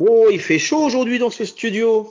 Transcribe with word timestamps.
Oh, 0.00 0.28
il 0.32 0.40
fait 0.40 0.58
chaud 0.58 0.82
aujourd'hui 0.82 1.18
dans 1.18 1.28
ce 1.28 1.44
studio. 1.44 2.10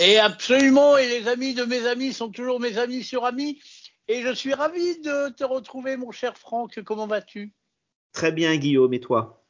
Et 0.00 0.18
absolument, 0.18 0.96
et 0.96 1.06
les 1.06 1.28
amis 1.28 1.54
de 1.54 1.62
mes 1.62 1.86
amis 1.86 2.12
sont 2.12 2.30
toujours 2.30 2.58
mes 2.58 2.78
amis 2.78 3.04
sur 3.04 3.24
amis. 3.24 3.60
Et 4.08 4.22
je 4.22 4.34
suis 4.34 4.54
ravi 4.54 4.98
de 4.98 5.28
te 5.28 5.44
retrouver, 5.44 5.96
mon 5.96 6.10
cher 6.10 6.36
Franck. 6.36 6.82
Comment 6.82 7.06
vas-tu? 7.06 7.54
Très 8.12 8.32
bien, 8.32 8.56
Guillaume, 8.56 8.92
et 8.92 9.00
toi? 9.00 9.44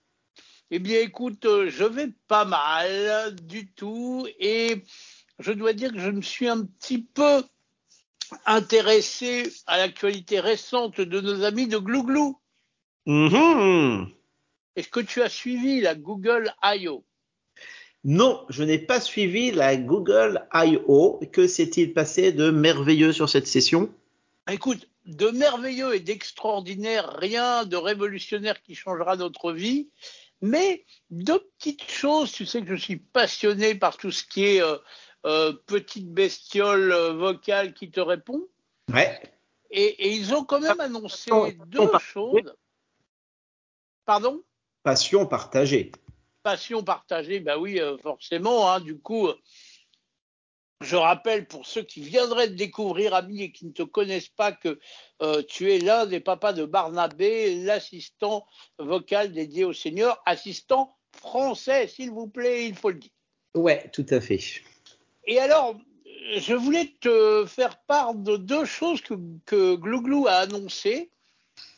Eh 0.71 0.81
bien, 0.81 1.01
écoute, 1.01 1.47
euh, 1.47 1.71
je 1.71 1.85
vais 1.85 2.09
pas 2.29 2.45
mal 2.45 3.35
du 3.37 3.73
tout. 3.73 4.29
Et 4.39 4.83
je 5.39 5.53
dois 5.53 5.73
dire 5.73 5.93
que 5.93 5.99
je 5.99 6.11
me 6.11 6.21
suis 6.21 6.49
un 6.49 6.65
petit 6.65 7.03
peu 7.03 7.43
intéressé 8.45 9.51
à 9.67 9.79
l'actualité 9.79 10.41
récente 10.41 11.01
de 11.01 11.21
nos 11.23 11.43
amis 11.43 11.69
de 11.69 11.79
Glouglou. 11.79 12.39
Mhm. 13.07 14.11
Est-ce 14.77 14.89
que 14.89 15.01
tu 15.01 15.23
as 15.23 15.31
suivi 15.31 15.81
la 15.81 15.95
Google 15.95 16.53
I.O. 16.63 17.05
Non, 18.05 18.45
je 18.49 18.65
n'ai 18.65 18.79
pas 18.79 19.01
suivi 19.01 19.53
la 19.53 19.77
Google 19.77 20.47
I.O. 20.53 21.21
Que 21.33 21.47
s'est-il 21.47 21.93
passé 21.93 22.33
de 22.33 22.51
merveilleux 22.51 23.13
sur 23.13 23.29
cette 23.29 23.47
session? 23.47 23.93
Écoute, 24.51 24.89
de 25.07 25.29
merveilleux 25.29 25.95
et 25.95 26.01
d'extraordinaire, 26.01 27.17
rien 27.19 27.65
de 27.65 27.77
révolutionnaire 27.77 28.61
qui 28.63 28.75
changera 28.75 29.17
notre 29.17 29.53
vie, 29.53 29.89
mais 30.41 30.85
deux 31.11 31.39
petites 31.59 31.89
choses. 31.89 32.33
Tu 32.33 32.45
sais 32.45 32.63
que 32.63 32.75
je 32.75 32.83
suis 32.83 32.97
passionné 32.97 33.77
par 33.77 33.97
tout 33.97 34.11
ce 34.11 34.25
qui 34.25 34.45
est 34.47 34.63
euh, 34.63 34.79
euh, 35.25 35.53
petite 35.67 36.13
bestiole 36.13 36.91
euh, 36.91 37.13
vocale 37.13 37.73
qui 37.73 37.91
te 37.91 38.01
répond. 38.01 38.49
Ouais. 38.93 39.21
Et, 39.71 39.85
et 39.85 40.13
ils 40.13 40.35
ont 40.35 40.45
quand 40.45 40.61
même 40.61 40.81
annoncé 40.81 41.31
Passion 41.31 41.55
deux 41.67 41.99
choses. 42.01 42.55
Pardon? 44.05 44.43
Passion 44.83 45.25
partagée. 45.27 45.93
Passion 46.43 46.83
partagée, 46.83 47.41
bah 47.41 47.59
oui, 47.59 47.81
euh, 47.81 47.97
forcément. 47.99 48.71
Hein, 48.71 48.81
du 48.81 48.99
coup, 48.99 49.29
euh, 49.29 49.39
je 50.81 50.97
rappelle 50.97 51.47
pour 51.47 51.67
ceux 51.67 51.83
qui 51.83 52.01
viendraient 52.01 52.49
de 52.49 52.55
découvrir, 52.55 53.15
Ami, 53.15 53.43
et 53.43 53.53
qui 53.53 53.67
ne 53.67 53.73
te 53.73 53.83
connaissent 53.83 54.29
pas, 54.29 54.53
que 54.53 54.79
euh, 55.23 55.43
tu 55.49 55.73
es 55.73 55.79
l'un 55.79 56.07
des 56.07 56.21
papas 56.21 56.53
de 56.53 56.65
Barnabé, 56.65 57.63
l'assistant 57.63 58.47
vocal 58.79 59.33
dédié 59.33 59.65
au 59.65 59.73
Seigneur, 59.73 60.21
assistant 60.27 60.97
français, 61.17 61.87
s'il 61.87 62.11
vous 62.11 62.27
plaît, 62.27 62.67
il 62.67 62.75
faut 62.75 62.91
le 62.91 62.99
dire. 62.99 63.11
Ouais, 63.55 63.89
tout 63.93 64.07
à 64.11 64.21
fait. 64.21 64.41
Et 65.27 65.39
alors, 65.39 65.77
je 66.37 66.55
voulais 66.55 66.95
te 67.01 67.45
faire 67.47 67.79
part 67.83 68.15
de 68.15 68.37
deux 68.37 68.65
choses 68.65 69.01
que, 69.01 69.15
que 69.47 69.75
Glouglou 69.75 70.27
a 70.27 70.35
annoncées, 70.35 71.11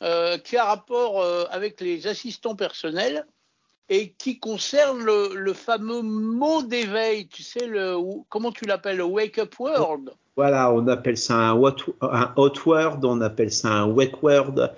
euh, 0.02 0.38
qui 0.38 0.56
a 0.56 0.64
rapport 0.64 1.20
euh, 1.20 1.44
avec 1.50 1.80
les 1.80 2.06
assistants 2.06 2.56
personnels 2.56 3.26
et 3.88 4.12
qui 4.12 4.38
concernent 4.38 5.04
le, 5.04 5.34
le 5.34 5.52
fameux 5.52 6.02
mot 6.02 6.62
d'éveil, 6.62 7.28
tu 7.28 7.42
sais, 7.42 7.66
le, 7.66 7.96
comment 8.28 8.52
tu 8.52 8.64
l'appelles, 8.64 8.96
le 8.98 9.04
wake 9.04 9.38
up 9.38 9.54
world. 9.58 10.10
Voilà, 10.36 10.72
on 10.72 10.86
appelle 10.88 11.16
ça 11.16 11.34
un 11.36 11.52
hot, 11.54 11.76
un 12.00 12.32
hot 12.36 12.54
word, 12.66 13.00
on 13.04 13.20
appelle 13.20 13.52
ça 13.52 13.68
un 13.68 13.86
wake 13.86 14.22
word. 14.22 14.70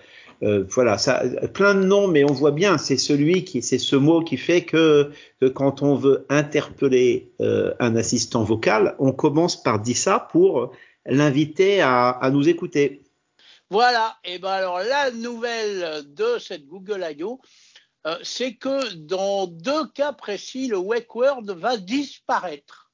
Euh, 0.43 0.65
voilà, 0.69 0.99
ça, 0.99 1.23
plein 1.55 1.75
de 1.75 1.84
noms, 1.84 2.09
mais 2.09 2.25
on 2.25 2.33
voit 2.33 2.51
bien, 2.51 2.77
c'est 2.77 2.99
celui 2.99 3.45
qui, 3.45 3.62
c'est 3.62 3.79
ce 3.79 3.97
mot 3.97 4.23
qui 4.23 4.37
fait 4.37 4.65
que, 4.65 5.11
que 5.41 5.47
quand 5.47 5.83
on 5.83 5.95
veut 5.95 6.27
interpeller 6.29 7.33
euh, 7.41 7.73
un 7.81 7.97
assistant 7.97 8.45
vocal, 8.45 8.97
on 8.99 9.12
commence 9.12 9.62
par 9.62 9.81
dire 9.81 9.97
ça 9.97 10.29
pour 10.31 10.73
l'inviter 11.07 11.81
à, 11.81 12.11
à 12.11 12.31
nous 12.31 12.49
écouter. 12.49 13.01
Voilà, 13.71 14.17
et 14.25 14.39
ben 14.39 14.51
alors 14.51 14.79
la 14.81 15.11
nouvelle 15.11 16.05
de 16.15 16.39
cette 16.39 16.67
Google 16.67 17.05
I.O., 17.19 17.41
euh, 18.07 18.17
c'est 18.23 18.55
que 18.55 18.95
dans 18.95 19.49
deux 19.49 19.89
cas 19.89 20.12
précis, 20.12 20.69
le 20.69 20.79
wake 20.79 21.12
word 21.15 21.45
va 21.47 21.77
disparaître. 21.77 22.93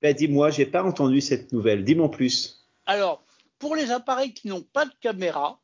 Ben, 0.00 0.14
dis-moi, 0.14 0.50
j'ai 0.50 0.66
pas 0.66 0.84
entendu 0.84 1.20
cette 1.20 1.52
nouvelle. 1.52 1.84
Dis-moi 1.84 2.06
en 2.06 2.08
plus. 2.08 2.64
Alors, 2.86 3.24
pour 3.58 3.74
les 3.74 3.90
appareils 3.90 4.32
qui 4.32 4.46
n'ont 4.46 4.62
pas 4.62 4.84
de 4.84 4.94
caméra, 5.00 5.60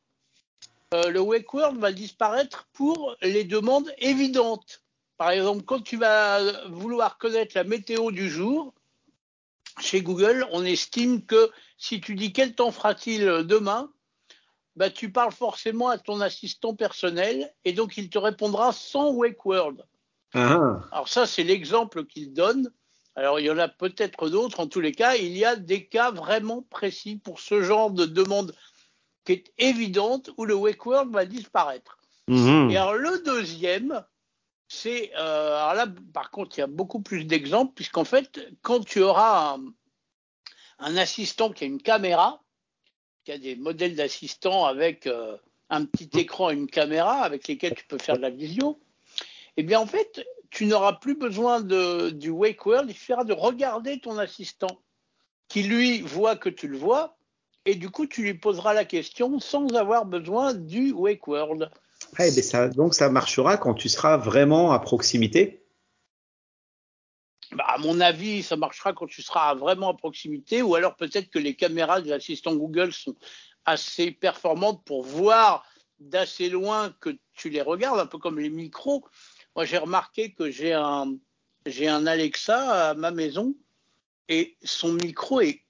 euh, 0.93 1.09
le 1.09 1.21
wake 1.21 1.53
word 1.53 1.75
va 1.75 1.93
disparaître 1.93 2.67
pour 2.73 3.15
les 3.21 3.45
demandes 3.45 3.89
évidentes. 3.97 4.83
Par 5.17 5.31
exemple, 5.31 5.63
quand 5.63 5.81
tu 5.81 5.95
vas 5.95 6.67
vouloir 6.67 7.17
connaître 7.17 7.53
la 7.55 7.63
météo 7.63 8.11
du 8.11 8.29
jour, 8.29 8.73
chez 9.79 10.01
Google, 10.01 10.45
on 10.51 10.65
estime 10.65 11.25
que 11.25 11.49
si 11.77 12.01
tu 12.01 12.15
dis 12.15 12.33
quel 12.33 12.53
temps 12.55 12.71
fera-t-il 12.71 13.23
demain, 13.45 13.89
bah, 14.75 14.89
tu 14.89 15.11
parles 15.11 15.31
forcément 15.31 15.89
à 15.89 15.97
ton 15.97 16.21
assistant 16.21 16.75
personnel 16.75 17.53
et 17.63 17.73
donc 17.73 17.97
il 17.97 18.09
te 18.09 18.17
répondra 18.17 18.73
sans 18.73 19.11
wake 19.11 19.45
word. 19.45 19.75
Ah, 20.33 20.81
Alors 20.91 21.07
ça, 21.07 21.25
c'est 21.25 21.43
l'exemple 21.43 22.05
qu'il 22.05 22.33
donne. 22.33 22.71
Alors 23.15 23.39
il 23.39 23.45
y 23.45 23.49
en 23.49 23.57
a 23.57 23.69
peut-être 23.69 24.29
d'autres. 24.29 24.59
En 24.59 24.67
tous 24.67 24.81
les 24.81 24.91
cas, 24.91 25.15
il 25.15 25.37
y 25.37 25.45
a 25.45 25.55
des 25.55 25.87
cas 25.87 26.11
vraiment 26.11 26.61
précis 26.63 27.15
pour 27.15 27.39
ce 27.39 27.61
genre 27.61 27.91
de 27.91 28.05
demande 28.05 28.53
qui 29.23 29.31
est 29.33 29.53
évidente 29.57 30.29
où 30.37 30.45
le 30.45 30.55
wake 30.55 30.85
word 30.85 31.07
va 31.11 31.25
disparaître. 31.25 31.97
mhm. 32.27 32.69
Et 32.69 32.77
alors 32.77 32.95
le 32.95 33.23
deuxième, 33.23 34.03
c'est 34.67 35.11
euh, 35.17 35.55
alors 35.55 35.73
là 35.73 35.87
par 36.13 36.31
contre 36.31 36.57
il 36.57 36.61
y 36.61 36.63
a 36.63 36.67
beaucoup 36.67 37.01
plus 37.01 37.23
d'exemples 37.23 37.73
puisqu'en 37.73 38.03
fait 38.03 38.39
quand 38.61 38.83
tu 38.83 39.01
auras 39.01 39.55
un, 39.55 39.63
un 40.79 40.97
assistant 40.97 41.51
qui 41.51 41.63
a 41.63 41.67
une 41.67 41.81
caméra, 41.81 42.41
qui 43.25 43.31
a 43.31 43.37
des 43.39 43.55
modèles 43.55 43.95
d'assistants 43.95 44.65
avec 44.65 45.07
euh, 45.07 45.35
un 45.69 45.83
petit 45.85 46.09
écran 46.19 46.51
et 46.51 46.53
une 46.53 46.69
caméra 46.69 47.23
avec 47.23 47.47
lesquels 47.47 47.73
tu 47.73 47.83
peux 47.85 47.97
faire 47.97 48.17
de 48.17 48.21
la 48.21 48.29
visio, 48.29 48.79
eh 49.57 49.63
bien 49.63 49.79
en 49.79 49.87
fait 49.87 50.23
tu 50.51 50.67
n'auras 50.67 50.93
plus 50.93 51.15
besoin 51.15 51.59
du 51.59 52.29
wake 52.29 52.65
word, 52.65 52.85
il 52.87 52.93
suffira 52.93 53.25
de 53.25 53.33
regarder 53.33 53.99
ton 53.99 54.17
assistant 54.17 54.79
qui 55.49 55.63
lui 55.63 56.01
voit 56.01 56.37
que 56.37 56.49
tu 56.49 56.67
le 56.67 56.77
vois. 56.77 57.17
Et 57.65 57.75
du 57.75 57.89
coup 57.89 58.05
tu 58.05 58.21
lui 58.21 58.35
poseras 58.35 58.73
la 58.73 58.85
question 58.85 59.39
sans 59.39 59.67
avoir 59.75 60.05
besoin 60.05 60.53
du 60.53 60.91
wake 60.91 61.27
ça, 62.43 62.69
donc 62.69 62.93
ça 62.93 63.09
marchera 63.09 63.57
quand 63.57 63.73
tu 63.73 63.89
seras 63.89 64.17
vraiment 64.17 64.71
à 64.71 64.79
proximité. 64.79 65.64
Bah, 67.55 67.65
à 67.67 67.77
mon 67.77 68.01
avis, 68.01 68.43
ça 68.43 68.57
marchera 68.57 68.93
quand 68.93 69.07
tu 69.07 69.21
seras 69.21 69.53
vraiment 69.55 69.89
à 69.89 69.93
proximité, 69.93 70.61
ou 70.61 70.75
alors 70.75 70.95
peut-être 70.95 71.29
que 71.29 71.39
les 71.39 71.55
caméras 71.55 72.01
de 72.01 72.09
l'assistant 72.09 72.53
Google 72.55 72.91
sont 72.91 73.15
assez 73.63 74.11
performantes 74.11 74.83
pour 74.83 75.03
voir 75.03 75.65
d'assez 75.99 76.49
loin 76.49 76.93
que 76.99 77.17
tu 77.33 77.49
les 77.49 77.61
regardes, 77.61 77.99
un 77.99 78.05
peu 78.05 78.17
comme 78.17 78.39
les 78.39 78.49
micros. 78.49 79.05
Moi, 79.55 79.63
j'ai 79.63 79.77
remarqué 79.77 80.33
que 80.33 80.51
j'ai 80.51 80.73
un, 80.73 81.15
j'ai 81.65 81.87
un 81.87 82.05
Alexa 82.05 82.89
à 82.89 82.93
ma 82.93 83.11
maison 83.11 83.55
et 84.27 84.57
son 84.63 84.91
micro 84.93 85.39
est 85.39 85.61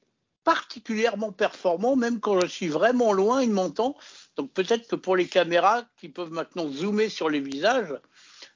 particulièrement 0.43 1.31
performant, 1.31 1.95
même 1.95 2.19
quand 2.19 2.39
je 2.39 2.47
suis 2.47 2.67
vraiment 2.67 3.13
loin, 3.13 3.43
il 3.43 3.51
m'entend. 3.51 3.95
Donc 4.37 4.53
peut-être 4.53 4.87
que 4.87 4.95
pour 4.95 5.15
les 5.15 5.27
caméras 5.27 5.85
qui 5.97 6.09
peuvent 6.09 6.31
maintenant 6.31 6.67
zoomer 6.69 7.09
sur 7.09 7.29
les 7.29 7.39
visages, 7.39 7.93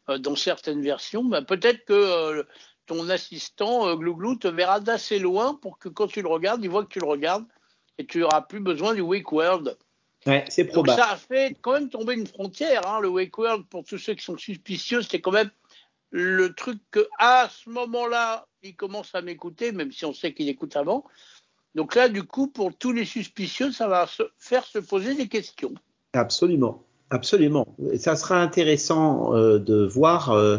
euh, 0.09 0.17
dans 0.17 0.35
certaines 0.35 0.81
versions, 0.81 1.23
bah, 1.23 1.41
peut-être 1.41 1.85
que 1.85 1.93
euh, 1.93 2.43
ton 2.89 3.07
assistant 3.09 3.87
euh, 3.87 3.95
Glouglou 3.95 4.35
te 4.35 4.47
verra 4.47 4.79
d'assez 4.79 5.19
loin 5.19 5.53
pour 5.53 5.77
que 5.77 5.89
quand 5.89 6.07
tu 6.07 6.21
le 6.23 6.27
regardes, 6.27 6.63
il 6.63 6.69
voit 6.69 6.83
que 6.83 6.89
tu 6.89 6.99
le 6.99 7.05
regardes 7.05 7.45
et 7.99 8.05
tu 8.05 8.19
n'auras 8.19 8.41
plus 8.41 8.59
besoin 8.59 8.95
du 8.95 9.01
wake 9.01 9.31
word. 9.31 9.77
Ouais, 10.25 10.43
c'est 10.49 10.63
Donc 10.65 10.73
probable. 10.73 10.99
ça 11.01 11.11
a 11.11 11.15
fait 11.17 11.55
quand 11.61 11.73
même 11.73 11.89
tomber 11.89 12.15
une 12.15 12.27
frontière, 12.27 12.85
hein, 12.87 12.99
le 12.99 13.07
wake 13.07 13.37
word, 13.37 13.63
pour 13.69 13.83
tous 13.85 13.99
ceux 13.99 14.15
qui 14.15 14.23
sont 14.25 14.37
suspicieux, 14.37 15.01
c'était 15.03 15.21
quand 15.21 15.31
même 15.31 15.51
le 16.09 16.53
truc 16.53 16.79
que 16.91 17.07
à 17.19 17.47
ce 17.51 17.69
moment-là, 17.69 18.47
il 18.63 18.75
commence 18.75 19.13
à 19.13 19.21
m'écouter, 19.21 19.71
même 19.71 19.91
si 19.91 20.03
on 20.05 20.13
sait 20.13 20.33
qu'il 20.33 20.49
écoute 20.49 20.75
avant. 20.75 21.05
Donc 21.75 21.93
là, 21.93 22.09
du 22.09 22.23
coup, 22.23 22.47
pour 22.47 22.75
tous 22.75 22.91
les 22.91 23.05
suspicieux, 23.05 23.71
ça 23.71 23.87
va 23.87 24.07
se 24.07 24.23
faire 24.39 24.65
se 24.65 24.79
poser 24.79 25.13
des 25.13 25.27
questions. 25.27 25.73
Absolument, 26.13 26.83
absolument. 27.11 27.75
Et 27.91 27.99
Ça 27.99 28.15
sera 28.15 28.41
intéressant 28.41 29.35
euh, 29.35 29.59
de 29.59 29.85
voir 29.85 30.31
euh, 30.31 30.57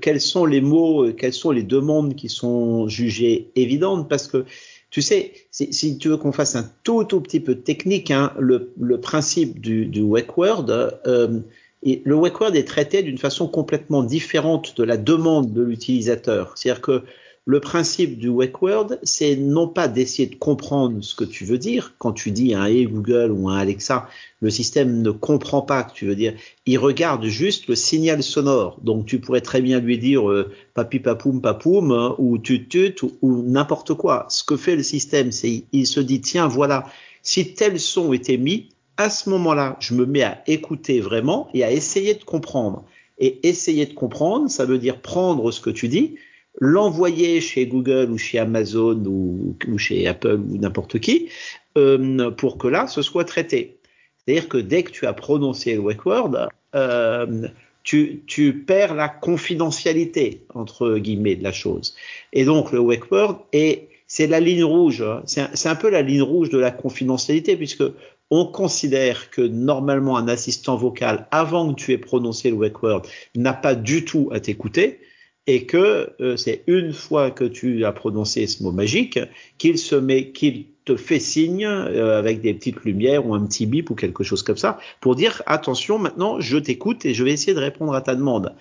quels 0.00 0.20
sont 0.20 0.46
les 0.46 0.60
mots, 0.60 1.04
euh, 1.04 1.12
quelles 1.12 1.32
sont 1.32 1.50
les 1.50 1.62
demandes 1.62 2.14
qui 2.14 2.28
sont 2.28 2.88
jugées 2.88 3.50
évidentes, 3.54 4.08
parce 4.08 4.26
que 4.26 4.44
tu 4.90 5.02
sais, 5.02 5.32
si, 5.50 5.98
tu 5.98 6.08
veux 6.08 6.16
qu'on 6.16 6.30
fasse 6.30 6.54
un 6.54 6.70
tout 6.84 7.02
tout 7.02 7.20
petit 7.20 7.40
peu 7.40 7.56
technique, 7.56 8.12
hein, 8.12 8.32
le, 8.38 8.70
principe 9.00 9.60
du, 9.60 9.86
du 9.86 10.02
wake 10.02 10.38
word, 10.38 10.66
euh, 10.70 11.40
le 11.82 12.14
wake 12.14 12.40
word 12.40 12.54
est 12.54 12.66
traité 12.66 13.02
d'une 13.02 13.18
façon 13.18 13.48
complètement 13.48 14.04
différente 14.04 14.76
de 14.76 14.84
la 14.84 14.96
demande 14.96 15.52
de 15.52 15.62
l'utilisateur. 15.62 16.52
C'est-à-dire 16.56 16.80
que 16.80 17.02
le 17.46 17.60
principe 17.60 18.18
du 18.18 18.28
wake 18.28 18.62
word, 18.62 18.96
c'est 19.02 19.36
non 19.36 19.68
pas 19.68 19.86
d'essayer 19.86 20.28
de 20.28 20.34
comprendre 20.34 21.02
ce 21.02 21.14
que 21.14 21.24
tu 21.24 21.44
veux 21.44 21.58
dire. 21.58 21.92
Quand 21.98 22.12
tu 22.12 22.30
dis 22.30 22.54
un 22.54 22.64
Hey 22.64 22.86
Google 22.86 23.32
ou 23.32 23.50
un 23.50 23.58
Alexa, 23.58 24.08
le 24.40 24.48
système 24.48 25.02
ne 25.02 25.10
comprend 25.10 25.60
pas 25.60 25.82
ce 25.82 25.92
que 25.92 25.98
tu 25.98 26.06
veux 26.06 26.16
dire. 26.16 26.34
Il 26.64 26.78
regarde 26.78 27.24
juste 27.26 27.68
le 27.68 27.74
signal 27.74 28.22
sonore. 28.22 28.78
Donc 28.82 29.04
tu 29.04 29.18
pourrais 29.18 29.42
très 29.42 29.60
bien 29.60 29.78
lui 29.80 29.98
dire 29.98 30.30
euh, 30.30 30.50
papi 30.72 31.00
papoum 31.00 31.42
papoum 31.42 31.92
hein, 31.92 32.14
ou 32.16 32.38
tut 32.38 32.66
tut 32.66 32.96
ou, 33.02 33.12
ou 33.20 33.42
n'importe 33.42 33.92
quoi. 33.92 34.26
Ce 34.30 34.42
que 34.42 34.56
fait 34.56 34.76
le 34.76 34.82
système, 34.82 35.30
c'est 35.30 35.64
il 35.70 35.86
se 35.86 36.00
dit 36.00 36.22
tiens 36.22 36.48
voilà, 36.48 36.86
si 37.22 37.54
tel 37.54 37.78
son 37.78 38.14
était 38.14 38.38
mis, 38.38 38.70
à 38.96 39.10
ce 39.10 39.28
moment-là, 39.30 39.76
je 39.80 39.94
me 39.94 40.06
mets 40.06 40.22
à 40.22 40.42
écouter 40.46 41.00
vraiment 41.00 41.48
et 41.52 41.62
à 41.64 41.70
essayer 41.70 42.14
de 42.14 42.24
comprendre. 42.24 42.84
Et 43.18 43.46
essayer 43.46 43.86
de 43.86 43.94
comprendre, 43.94 44.48
ça 44.50 44.64
veut 44.64 44.78
dire 44.78 45.00
prendre 45.00 45.50
ce 45.50 45.60
que 45.60 45.70
tu 45.70 45.88
dis, 45.88 46.16
l'envoyer 46.60 47.40
chez 47.40 47.66
Google 47.66 48.10
ou 48.10 48.18
chez 48.18 48.38
Amazon 48.38 49.02
ou, 49.06 49.56
chez 49.78 50.06
Apple 50.06 50.40
ou 50.50 50.58
n'importe 50.58 50.98
qui, 50.98 51.28
euh, 51.76 52.30
pour 52.30 52.58
que 52.58 52.68
là, 52.68 52.86
ce 52.86 53.02
soit 53.02 53.24
traité. 53.24 53.78
C'est-à-dire 54.18 54.48
que 54.48 54.58
dès 54.58 54.82
que 54.82 54.90
tu 54.90 55.06
as 55.06 55.12
prononcé 55.12 55.74
le 55.74 55.80
wake 55.80 56.06
word, 56.06 56.48
euh, 56.74 57.48
tu, 57.82 58.22
tu, 58.26 58.54
perds 58.54 58.94
la 58.94 59.08
confidentialité 59.08 60.42
entre 60.54 60.98
guillemets 60.98 61.36
de 61.36 61.42
la 61.42 61.52
chose. 61.52 61.94
Et 62.32 62.44
donc 62.44 62.72
le 62.72 62.78
wake 62.78 63.10
word 63.10 63.46
est 63.52 63.88
c'est 64.06 64.26
la 64.26 64.40
ligne 64.40 64.64
rouge. 64.64 65.02
Hein. 65.02 65.22
C'est 65.26 65.68
un, 65.68 65.74
peu 65.74 65.90
la 65.90 66.02
ligne 66.02 66.22
rouge 66.22 66.50
de 66.50 66.58
la 66.58 66.70
confidentialité 66.70 67.56
puisque 67.56 67.82
on 68.30 68.46
considère 68.46 69.30
que 69.30 69.42
normalement 69.42 70.16
un 70.16 70.28
assistant 70.28 70.76
vocal, 70.76 71.26
avant 71.30 71.72
que 71.72 71.80
tu 71.80 71.92
aies 71.92 71.98
prononcé 71.98 72.50
le 72.50 72.56
wake 72.56 72.82
word, 72.82 73.02
n'a 73.34 73.52
pas 73.52 73.74
du 73.74 74.04
tout 74.04 74.28
à 74.32 74.40
t'écouter 74.40 75.00
et 75.46 75.66
que 75.66 76.14
euh, 76.20 76.36
c'est 76.36 76.64
une 76.66 76.92
fois 76.92 77.30
que 77.30 77.44
tu 77.44 77.84
as 77.84 77.92
prononcé 77.92 78.46
ce 78.46 78.62
mot 78.62 78.72
magique 78.72 79.18
qu'il 79.58 79.78
se 79.78 79.94
met, 79.94 80.32
qu'il 80.32 80.66
te 80.84 80.96
fait 80.96 81.18
signe 81.18 81.66
euh, 81.66 82.18
avec 82.18 82.40
des 82.40 82.54
petites 82.54 82.82
lumières 82.84 83.26
ou 83.26 83.34
un 83.34 83.44
petit 83.46 83.66
bip 83.66 83.90
ou 83.90 83.94
quelque 83.94 84.24
chose 84.24 84.42
comme 84.42 84.56
ça 84.56 84.78
pour 85.00 85.16
dire 85.16 85.42
attention 85.46 85.98
maintenant 85.98 86.40
je 86.40 86.58
t'écoute 86.58 87.04
et 87.04 87.14
je 87.14 87.24
vais 87.24 87.32
essayer 87.32 87.54
de 87.54 87.60
répondre 87.60 87.94
à 87.94 88.00
ta 88.00 88.14
demande. 88.14 88.54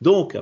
Donc 0.00 0.36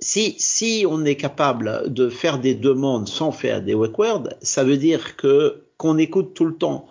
si, 0.00 0.34
si 0.38 0.84
on 0.88 1.04
est 1.04 1.16
capable 1.16 1.92
de 1.92 2.08
faire 2.08 2.38
des 2.38 2.54
demandes 2.54 3.08
sans 3.08 3.32
faire 3.32 3.62
des 3.62 3.74
words, 3.74 4.28
ça 4.42 4.64
veut 4.64 4.76
dire 4.76 5.16
que 5.16 5.64
qu'on 5.76 5.98
écoute 5.98 6.34
tout 6.34 6.44
le 6.44 6.56
temps. 6.56 6.88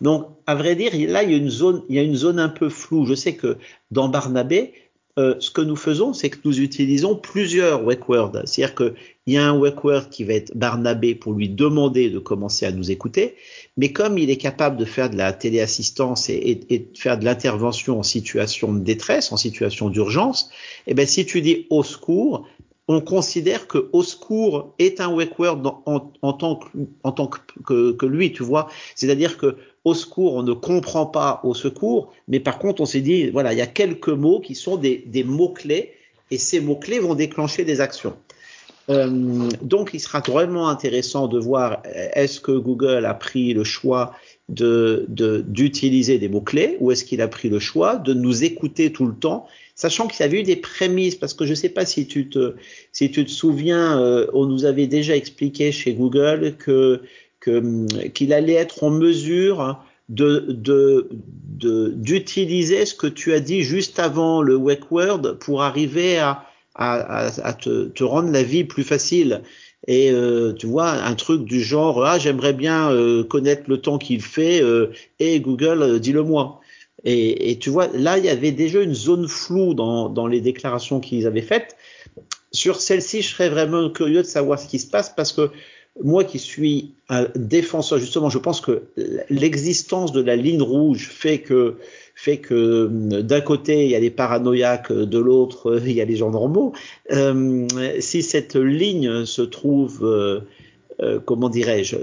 Donc, 0.00 0.26
à 0.46 0.54
vrai 0.54 0.74
dire, 0.76 0.92
là, 1.10 1.22
il 1.22 1.30
y 1.30 1.34
a 1.34 1.36
une 1.36 1.50
zone, 1.50 1.82
il 1.88 1.96
y 1.96 1.98
a 1.98 2.02
une 2.02 2.16
zone 2.16 2.38
un 2.38 2.48
peu 2.48 2.68
floue. 2.68 3.06
Je 3.06 3.14
sais 3.14 3.36
que 3.36 3.58
dans 3.90 4.08
Barnabé, 4.08 4.72
euh, 5.16 5.36
ce 5.38 5.50
que 5.50 5.60
nous 5.60 5.76
faisons, 5.76 6.12
c'est 6.12 6.28
que 6.28 6.38
nous 6.44 6.60
utilisons 6.60 7.14
plusieurs 7.14 7.84
wake 7.84 8.08
words. 8.08 8.32
C'est-à-dire 8.46 8.74
qu'il 8.74 8.94
y 9.28 9.36
a 9.36 9.46
un 9.48 9.56
wake 9.56 9.84
word 9.84 10.08
qui 10.10 10.24
va 10.24 10.34
être 10.34 10.56
Barnabé 10.56 11.14
pour 11.14 11.34
lui 11.34 11.48
demander 11.48 12.10
de 12.10 12.18
commencer 12.18 12.66
à 12.66 12.72
nous 12.72 12.90
écouter, 12.90 13.36
mais 13.76 13.92
comme 13.92 14.18
il 14.18 14.28
est 14.28 14.36
capable 14.36 14.76
de 14.76 14.84
faire 14.84 15.10
de 15.10 15.16
la 15.16 15.32
téléassistance 15.32 16.28
et, 16.28 16.66
et, 16.68 16.78
de 16.80 16.98
faire 16.98 17.16
de 17.16 17.24
l'intervention 17.24 18.00
en 18.00 18.02
situation 18.02 18.72
de 18.72 18.80
détresse, 18.80 19.30
en 19.30 19.36
situation 19.36 19.88
d'urgence, 19.88 20.50
eh 20.88 20.94
ben 20.94 21.06
si 21.06 21.24
tu 21.24 21.40
dis 21.42 21.68
au 21.70 21.84
secours, 21.84 22.48
on 22.88 23.00
considère 23.00 23.66
que 23.66 23.88
au 23.92 24.02
secours 24.02 24.74
est 24.78 25.00
un 25.00 25.08
wake 25.08 25.38
word 25.38 25.82
en, 25.86 26.32
tant 26.32 26.60
que, 27.66 28.06
lui, 28.06 28.32
tu 28.32 28.42
vois. 28.42 28.68
C'est-à-dire 28.94 29.38
que 29.38 29.56
au 29.84 29.94
secours, 29.94 30.34
on 30.34 30.42
ne 30.42 30.52
comprend 30.52 31.06
pas 31.06 31.40
au 31.44 31.54
secours, 31.54 32.12
mais 32.28 32.40
par 32.40 32.58
contre, 32.58 32.82
on 32.82 32.86
s'est 32.86 33.00
dit, 33.00 33.30
voilà, 33.30 33.52
il 33.52 33.58
y 33.58 33.62
a 33.62 33.66
quelques 33.66 34.08
mots 34.08 34.40
qui 34.40 34.54
sont 34.54 34.76
des, 34.76 35.24
mots-clés, 35.24 35.92
et 36.30 36.38
ces 36.38 36.60
mots-clés 36.60 36.98
vont 36.98 37.14
déclencher 37.14 37.64
des 37.64 37.80
actions. 37.80 38.14
Euh, 38.90 39.48
donc, 39.62 39.90
il 39.94 40.00
sera 40.00 40.20
vraiment 40.20 40.68
intéressant 40.68 41.26
de 41.26 41.38
voir 41.38 41.82
est-ce 41.84 42.40
que 42.40 42.52
Google 42.52 43.06
a 43.06 43.14
pris 43.14 43.54
le 43.54 43.64
choix 43.64 44.14
de 44.48 45.06
d'utiliser 45.08 46.18
des 46.18 46.28
mots-clés 46.28 46.76
ou 46.80 46.92
est-ce 46.92 47.04
qu'il 47.04 47.22
a 47.22 47.28
pris 47.28 47.48
le 47.48 47.58
choix 47.58 47.96
de 47.96 48.12
nous 48.12 48.44
écouter 48.44 48.92
tout 48.92 49.06
le 49.06 49.14
temps, 49.14 49.46
sachant 49.74 50.06
qu'il 50.06 50.24
avait 50.24 50.40
eu 50.40 50.42
des 50.42 50.56
prémices, 50.56 51.14
parce 51.14 51.32
que 51.32 51.44
je 51.46 51.50
ne 51.50 51.54
sais 51.54 51.70
pas 51.70 51.86
si 51.86 52.06
tu 52.06 52.28
te, 52.28 52.54
si 52.92 53.10
tu 53.10 53.24
te 53.24 53.30
souviens, 53.30 53.98
euh, 53.98 54.26
on 54.34 54.46
nous 54.46 54.64
avait 54.66 54.86
déjà 54.86 55.16
expliqué 55.16 55.72
chez 55.72 55.94
Google 55.94 56.56
que 56.58 57.02
qu'il 58.14 58.32
allait 58.32 58.54
être 58.54 58.82
en 58.82 58.90
mesure 58.90 59.78
de, 60.08 61.08
d'utiliser 61.94 62.86
ce 62.86 62.94
que 62.94 63.06
tu 63.06 63.32
as 63.32 63.40
dit 63.40 63.62
juste 63.62 63.98
avant 63.98 64.42
le 64.42 64.56
wake 64.56 64.90
word 64.90 65.38
pour 65.40 65.62
arriver 65.62 66.18
à, 66.18 67.52
te, 67.60 68.02
rendre 68.02 68.30
la 68.30 68.42
vie 68.42 68.64
plus 68.64 68.84
facile. 68.84 69.42
Et 69.86 70.10
euh, 70.10 70.52
tu 70.52 70.66
vois, 70.66 70.90
un 70.90 71.14
truc 71.14 71.44
du 71.44 71.62
genre, 71.62 72.04
ah, 72.04 72.18
j'aimerais 72.18 72.54
bien 72.54 72.90
euh, 72.90 73.22
connaître 73.22 73.64
le 73.66 73.78
temps 73.78 73.98
qu'il 73.98 74.22
fait, 74.22 74.62
euh, 74.62 74.92
et 75.18 75.40
Google, 75.40 76.00
dis-le-moi. 76.00 76.60
Et, 77.06 77.58
tu 77.58 77.68
vois, 77.68 77.88
là, 77.88 78.16
il 78.16 78.24
y 78.24 78.30
avait 78.30 78.50
déjà 78.50 78.80
une 78.80 78.94
zone 78.94 79.28
floue 79.28 79.74
dans, 79.74 80.08
dans 80.08 80.26
les 80.26 80.40
déclarations 80.40 81.00
qu'ils 81.00 81.26
avaient 81.26 81.42
faites. 81.42 81.76
Sur 82.50 82.80
celle-ci, 82.80 83.20
je 83.20 83.28
serais 83.28 83.50
vraiment 83.50 83.90
curieux 83.90 84.22
de 84.22 84.26
savoir 84.26 84.58
ce 84.58 84.66
qui 84.66 84.78
se 84.78 84.86
passe 84.86 85.12
parce 85.14 85.30
que 85.30 85.50
moi 86.02 86.24
qui 86.24 86.38
suis 86.38 86.94
un 87.10 87.26
défenseur, 87.34 87.98
justement, 87.98 88.30
je 88.30 88.38
pense 88.38 88.62
que 88.62 88.84
l'existence 89.28 90.12
de 90.12 90.22
la 90.22 90.34
ligne 90.34 90.62
rouge 90.62 91.10
fait 91.10 91.40
que 91.40 91.76
fait 92.14 92.38
que 92.38 92.86
d'un 93.20 93.40
côté 93.40 93.84
il 93.84 93.90
y 93.90 93.94
a 93.94 94.00
les 94.00 94.10
paranoïaques, 94.10 94.92
de 94.92 95.18
l'autre 95.18 95.80
il 95.84 95.92
y 95.92 96.00
a 96.00 96.04
les 96.04 96.16
gens 96.16 96.30
normaux. 96.30 96.72
Euh, 97.12 97.66
si 98.00 98.22
cette 98.22 98.56
ligne 98.56 99.24
se 99.24 99.42
trouve, 99.42 100.04
euh, 100.04 100.40
euh, 101.00 101.18
comment 101.20 101.48
dirais-je, 101.48 101.96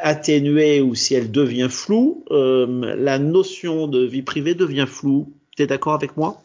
atténuée 0.00 0.80
ou 0.80 0.94
si 0.94 1.14
elle 1.14 1.30
devient 1.30 1.68
floue, 1.70 2.24
la 2.30 3.18
notion 3.18 3.86
de 3.86 4.04
vie 4.04 4.22
privée 4.22 4.54
devient 4.54 4.86
floue. 4.88 5.32
Tu 5.56 5.62
es 5.62 5.66
d'accord 5.66 5.94
avec 5.94 6.16
moi? 6.16 6.42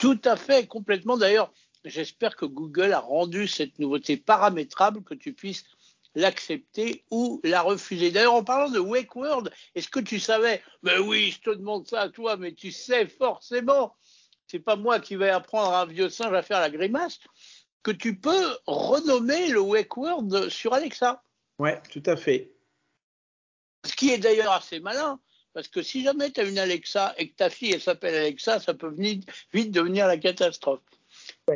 Tout 0.00 0.18
à 0.24 0.36
fait, 0.36 0.66
complètement. 0.66 1.16
D'ailleurs, 1.16 1.50
j'espère 1.84 2.36
que 2.36 2.46
Google 2.46 2.92
a 2.92 3.00
rendu 3.00 3.48
cette 3.48 3.78
nouveauté 3.78 4.16
paramétrable 4.16 5.02
que 5.02 5.14
tu 5.14 5.32
puisses 5.32 5.64
l'accepter 6.14 7.04
ou 7.10 7.40
la 7.44 7.62
refuser. 7.62 8.10
D'ailleurs, 8.10 8.34
en 8.34 8.44
parlant 8.44 8.70
de 8.70 8.78
Wake 8.78 9.14
World, 9.16 9.50
est-ce 9.74 9.88
que 9.88 10.00
tu 10.00 10.20
savais 10.20 10.62
Mais 10.82 10.98
oui, 10.98 11.30
je 11.30 11.50
te 11.50 11.56
demande 11.56 11.86
ça 11.86 12.02
à 12.02 12.08
toi, 12.08 12.36
mais 12.36 12.52
tu 12.52 12.70
sais 12.70 13.06
forcément, 13.06 13.96
c'est 14.46 14.60
pas 14.60 14.76
moi 14.76 15.00
qui 15.00 15.16
vais 15.16 15.30
apprendre 15.30 15.72
à 15.72 15.82
un 15.82 15.86
vieux 15.86 16.08
singe 16.08 16.34
à 16.34 16.42
faire 16.42 16.60
la 16.60 16.70
grimace, 16.70 17.18
que 17.82 17.90
tu 17.90 18.16
peux 18.16 18.56
renommer 18.66 19.48
le 19.48 19.60
Wake 19.60 19.96
World 19.96 20.48
sur 20.48 20.72
Alexa. 20.72 21.22
Ouais, 21.58 21.80
tout 21.90 22.02
à 22.06 22.16
fait. 22.16 22.50
Ce 23.84 23.94
qui 23.94 24.10
est 24.10 24.18
d'ailleurs 24.18 24.52
assez 24.52 24.80
malin, 24.80 25.20
parce 25.52 25.68
que 25.68 25.82
si 25.82 26.02
jamais 26.02 26.30
tu 26.30 26.40
as 26.40 26.44
une 26.44 26.58
Alexa 26.58 27.14
et 27.18 27.28
que 27.28 27.36
ta 27.36 27.50
fille 27.50 27.72
elle 27.72 27.80
s'appelle 27.80 28.14
Alexa, 28.14 28.58
ça 28.60 28.74
peut 28.74 28.92
vite 28.96 29.70
devenir 29.70 30.06
la 30.06 30.16
catastrophe. 30.16 30.80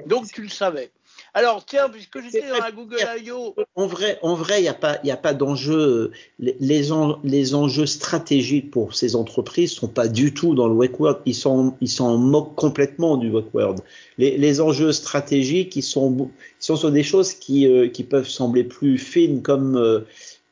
Donc 0.07 0.31
tu 0.31 0.43
le 0.43 0.49
savais. 0.49 0.93
Alors, 1.35 1.65
tiens, 1.65 1.89
puisque 1.89 2.21
j'étais 2.23 2.49
dans 2.49 2.59
la 2.59 2.73
Google 2.73 2.99
I.O. 3.25 3.55
En 3.77 3.87
vrai, 3.87 4.19
en 4.23 4.35
vrai, 4.35 4.61
il 4.61 4.63
n'y 4.63 4.69
a 4.69 4.75
pas, 4.75 4.99
a 5.07 5.17
pas 5.17 5.35
d'enjeu. 5.35 6.11
Les, 6.39 6.57
les, 6.59 7.55
enjeux 7.55 7.87
stratégiques 7.87 8.71
pour 8.71 8.95
ces 8.95 9.15
entreprises 9.15 9.73
sont 9.73 9.89
pas 9.89 10.09
du 10.09 10.33
tout 10.33 10.55
dans 10.55 10.69
le 10.69 10.75
wake 10.75 10.99
word. 10.99 11.19
Ils 11.27 11.35
sont, 11.35 11.75
ils 11.81 11.89
s'en 11.89 12.17
moquent 12.17 12.55
complètement 12.55 13.17
du 13.17 13.31
wake 13.31 13.55
word. 13.55 13.77
Les, 14.17 14.37
les, 14.37 14.61
enjeux 14.61 14.93
stratégiques, 14.93 15.77
ils 15.77 15.83
sont, 15.83 16.31
ils 16.61 16.65
sont 16.65 16.77
sur 16.77 16.91
des 16.91 17.03
choses 17.03 17.35
qui, 17.35 17.67
euh, 17.67 17.89
qui 17.89 18.05
peuvent 18.05 18.29
sembler 18.29 18.65
plus 18.65 18.99
fines, 18.99 19.43
comme, 19.43 19.77
euh, 19.77 20.01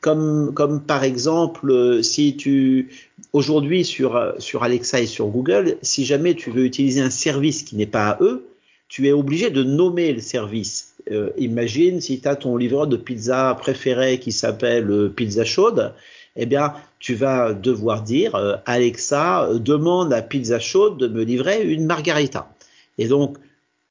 comme, 0.00 0.52
comme 0.54 0.82
par 0.82 1.04
exemple, 1.04 1.70
euh, 1.70 2.02
si 2.02 2.36
tu, 2.36 2.90
aujourd'hui 3.32 3.84
sur, 3.84 4.34
sur 4.38 4.62
Alexa 4.62 5.00
et 5.00 5.06
sur 5.06 5.26
Google, 5.28 5.78
si 5.82 6.04
jamais 6.04 6.34
tu 6.34 6.50
veux 6.50 6.64
utiliser 6.64 7.00
un 7.00 7.10
service 7.10 7.62
qui 7.62 7.76
n'est 7.76 7.86
pas 7.86 8.10
à 8.10 8.18
eux, 8.22 8.46
tu 8.88 9.08
es 9.08 9.12
obligé 9.12 9.50
de 9.50 9.62
nommer 9.62 10.12
le 10.12 10.20
service. 10.20 10.94
Euh, 11.10 11.30
imagine 11.36 12.00
si 12.00 12.20
tu 12.20 12.28
as 12.28 12.36
ton 12.36 12.56
livreur 12.56 12.86
de 12.86 12.96
pizza 12.96 13.56
préféré 13.58 14.18
qui 14.18 14.32
s'appelle 14.32 14.90
euh, 14.90 15.08
Pizza 15.08 15.44
Chaude, 15.44 15.92
eh 16.36 16.46
bien, 16.46 16.74
tu 16.98 17.14
vas 17.14 17.52
devoir 17.54 18.02
dire 18.02 18.34
euh, 18.34 18.56
Alexa, 18.66 19.48
demande 19.54 20.12
à 20.12 20.22
Pizza 20.22 20.58
Chaude 20.58 20.98
de 20.98 21.08
me 21.08 21.22
livrer 21.22 21.64
une 21.64 21.86
margarita. 21.86 22.52
Et 22.98 23.08
donc, 23.08 23.36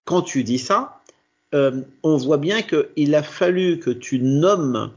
quand 0.05 0.21
tu 0.21 0.43
dis 0.43 0.59
ça, 0.59 1.01
on 2.03 2.17
voit 2.17 2.37
bien 2.37 2.61
qu'il 2.63 3.15
a 3.15 3.23
fallu 3.23 3.79
que 3.79 3.89
tu 3.89 4.19
nommes 4.19 4.91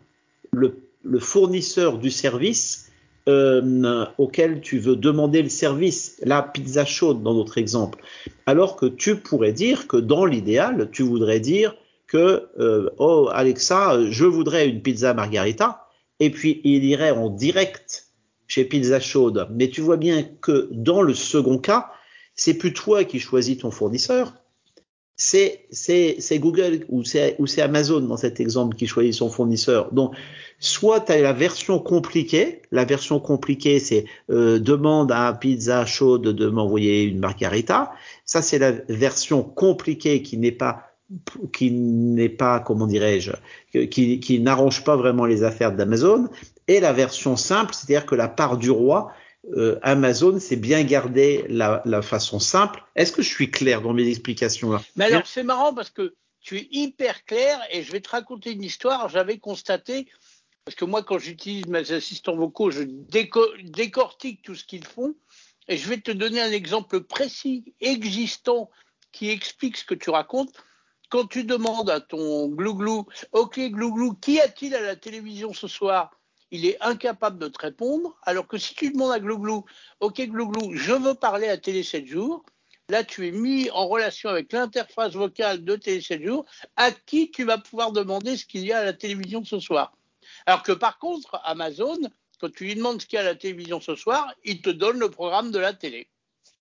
le, 0.50 0.76
le 1.05 1.21
fournisseur 1.21 1.99
du 1.99 2.11
service 2.11 2.88
euh, 3.28 4.06
auquel 4.16 4.61
tu 4.61 4.78
veux 4.78 4.97
demander 4.97 5.42
le 5.42 5.49
service, 5.49 6.20
la 6.25 6.42
pizza 6.42 6.85
chaude 6.85 7.23
dans 7.23 7.35
notre 7.35 7.58
exemple, 7.58 8.02
alors 8.47 8.76
que 8.76 8.87
tu 8.87 9.16
pourrais 9.16 9.52
dire 9.52 9.87
que 9.87 9.99
dans 9.99 10.25
l'idéal, 10.25 10.88
tu 10.90 11.02
voudrais 11.02 11.38
dire 11.38 11.76
que 12.06 12.49
euh, 12.58 12.88
oh 12.99 13.28
Alexa, 13.32 14.11
je 14.11 14.25
voudrais 14.25 14.68
une 14.68 14.80
pizza 14.80 15.12
margarita, 15.12 15.87
et 16.20 16.30
puis 16.30 16.61
il 16.64 16.85
irait 16.85 17.11
en 17.11 17.28
direct 17.28 18.06
chez 18.47 18.64
Pizza 18.64 18.99
Chaude. 18.99 19.47
Mais 19.52 19.68
tu 19.68 19.82
vois 19.82 19.99
bien 19.99 20.25
que 20.40 20.68
dans 20.73 21.02
le 21.02 21.12
second 21.12 21.58
cas, 21.58 21.90
c'est 22.35 22.54
plus 22.54 22.73
toi 22.73 23.04
qui 23.04 23.20
choisis 23.20 23.58
ton 23.58 23.70
fournisseur, 23.70 24.32
c'est 25.16 26.38
Google 26.38 26.87
ou 26.88 27.04
c'est 27.04 27.35
ou 27.38 27.47
c'est 27.47 27.61
Amazon 27.61 28.00
dans 28.00 28.16
cet 28.16 28.38
exemple 28.40 28.76
qui 28.76 28.87
choisit 28.87 29.14
son 29.14 29.28
fournisseur. 29.28 29.92
Donc 29.92 30.14
soit 30.59 31.00
tu 31.00 31.12
as 31.12 31.21
la 31.21 31.33
version 31.33 31.79
compliquée, 31.79 32.62
la 32.71 32.85
version 32.85 33.21
compliquée 33.21 33.79
c'est 33.79 34.05
euh, 34.31 34.59
demande 34.59 35.12
à 35.12 35.33
Pizza 35.33 35.87
Chaude 35.87 36.23
de 36.23 36.49
m'envoyer 36.49 37.03
une 37.03 37.21
margarita. 37.21 37.93
Ça 38.25 38.43
c'est 38.43 38.59
la 38.59 38.73
version 38.88 39.43
compliquée 39.43 40.23
qui 40.23 40.37
n'est 40.37 40.53
pas 40.53 40.85
qui 41.53 41.71
n'est 41.71 42.29
pas 42.29 42.61
comment 42.61 42.87
dirais-je 42.87 43.33
qui, 43.87 44.21
qui 44.21 44.41
n'arrange 44.41 44.85
pas 44.85 44.97
vraiment 44.97 45.25
les 45.25 45.43
affaires 45.43 45.73
d'Amazon 45.73 46.29
et 46.67 46.81
la 46.81 46.93
version 46.93 47.37
simple, 47.37 47.73
c'est-à-dire 47.75 48.05
que 48.05 48.15
la 48.15 48.29
part 48.29 48.59
du 48.59 48.71
roi 48.71 49.12
euh, 49.57 49.79
Amazon 49.83 50.38
s'est 50.38 50.57
bien 50.57 50.83
gardé 50.83 51.47
la, 51.49 51.81
la 51.87 52.03
façon 52.03 52.41
simple. 52.41 52.83
Est-ce 52.97 53.12
que 53.12 53.23
je 53.23 53.29
suis 53.29 53.50
clair 53.50 53.81
dans 53.81 53.95
mes 53.95 54.07
explications 54.09 54.73
là? 54.73 54.83
Mais 54.97 55.07
alors 55.07 55.27
c'est 55.27 55.45
marrant 55.45 55.73
parce 55.73 55.91
que 55.91 56.15
tu 56.41 56.59
es 56.59 56.69
hyper 56.71 57.25
clair 57.25 57.59
et 57.73 57.83
je 57.83 57.93
vais 57.93 58.00
te 58.00 58.11
raconter 58.11 58.53
une 58.53 58.62
histoire. 58.62 59.09
J'avais 59.09 59.38
constaté 59.38 60.07
parce 60.68 60.76
que 60.76 60.84
moi 60.84 61.02
quand 61.02 61.18
j'utilise 61.18 61.66
mes 61.66 61.92
assistants 61.92 62.37
vocaux, 62.37 62.70
je 62.70 62.82
décortique 62.82 64.42
tout 64.42 64.54
ce 64.54 64.64
qu'ils 64.64 64.84
font. 64.84 65.14
Et 65.66 65.78
je 65.78 65.88
vais 65.88 65.96
te 65.96 66.10
donner 66.10 66.42
un 66.42 66.52
exemple 66.52 67.00
précis 67.00 67.72
existant 67.80 68.68
qui 69.10 69.30
explique 69.30 69.78
ce 69.78 69.87
que 69.87 69.94
tu 69.94 70.10
racontes. 70.10 70.52
Quand 71.08 71.25
tu 71.25 71.44
demandes 71.44 71.88
à 71.88 72.02
ton 72.02 72.48
glouglou, 72.48 73.06
OK 73.32 73.58
glouglou, 73.58 74.12
qui 74.12 74.40
a-t-il 74.40 74.75
à 74.75 74.82
la 74.82 74.94
télévision 74.94 75.54
ce 75.54 75.68
soir? 75.68 76.10
Il 76.50 76.66
est 76.66 76.76
incapable 76.82 77.38
de 77.38 77.48
te 77.48 77.60
répondre, 77.60 78.18
alors 78.25 78.46
que 78.46 78.58
si 78.58 78.75
tu 78.75 78.90
demandes 78.90 79.12
à 79.12 79.20
Glouglou, 79.20 79.64
OK 80.00 80.20
Glouglou, 80.20 80.75
je 80.75 80.92
veux 80.92 81.14
parler 81.14 81.48
à 81.48 81.56
Télé 81.56 81.82
7 81.82 82.04
jours, 82.04 82.44
là 82.90 83.04
tu 83.04 83.26
es 83.26 83.30
mis 83.30 83.70
en 83.70 83.88
relation 83.88 84.28
avec 84.28 84.52
l'interface 84.52 85.14
vocale 85.14 85.64
de 85.64 85.76
Télé 85.76 86.02
7 86.02 86.22
jours, 86.22 86.44
à 86.76 86.90
qui 86.90 87.30
tu 87.30 87.44
vas 87.44 87.56
pouvoir 87.56 87.92
demander 87.92 88.37
ce 88.37 88.44
qu'il 88.44 88.66
y 88.66 88.72
a 88.72 88.80
à 88.80 88.84
la 88.84 88.92
télévision 88.92 89.42
ce 89.46 89.60
soir? 89.60 89.98
Alors 90.49 90.62
que 90.62 90.73
par 90.73 90.99
contre, 90.99 91.38
Amazon, 91.45 91.99
quand 92.40 92.50
tu 92.50 92.64
lui 92.64 92.75
demandes 92.75 93.02
ce 93.02 93.07
qu'il 93.07 93.19
y 93.19 93.21
a 93.21 93.21
à 93.21 93.25
la 93.26 93.35
télévision 93.35 93.83
ce 93.83 93.95
soir, 93.95 94.33
il 94.45 94.62
te 94.62 94.71
donne 94.71 94.99
le 94.99 95.11
programme 95.11 95.50
de 95.50 95.59
la 95.59 95.75
télé. 95.75 96.09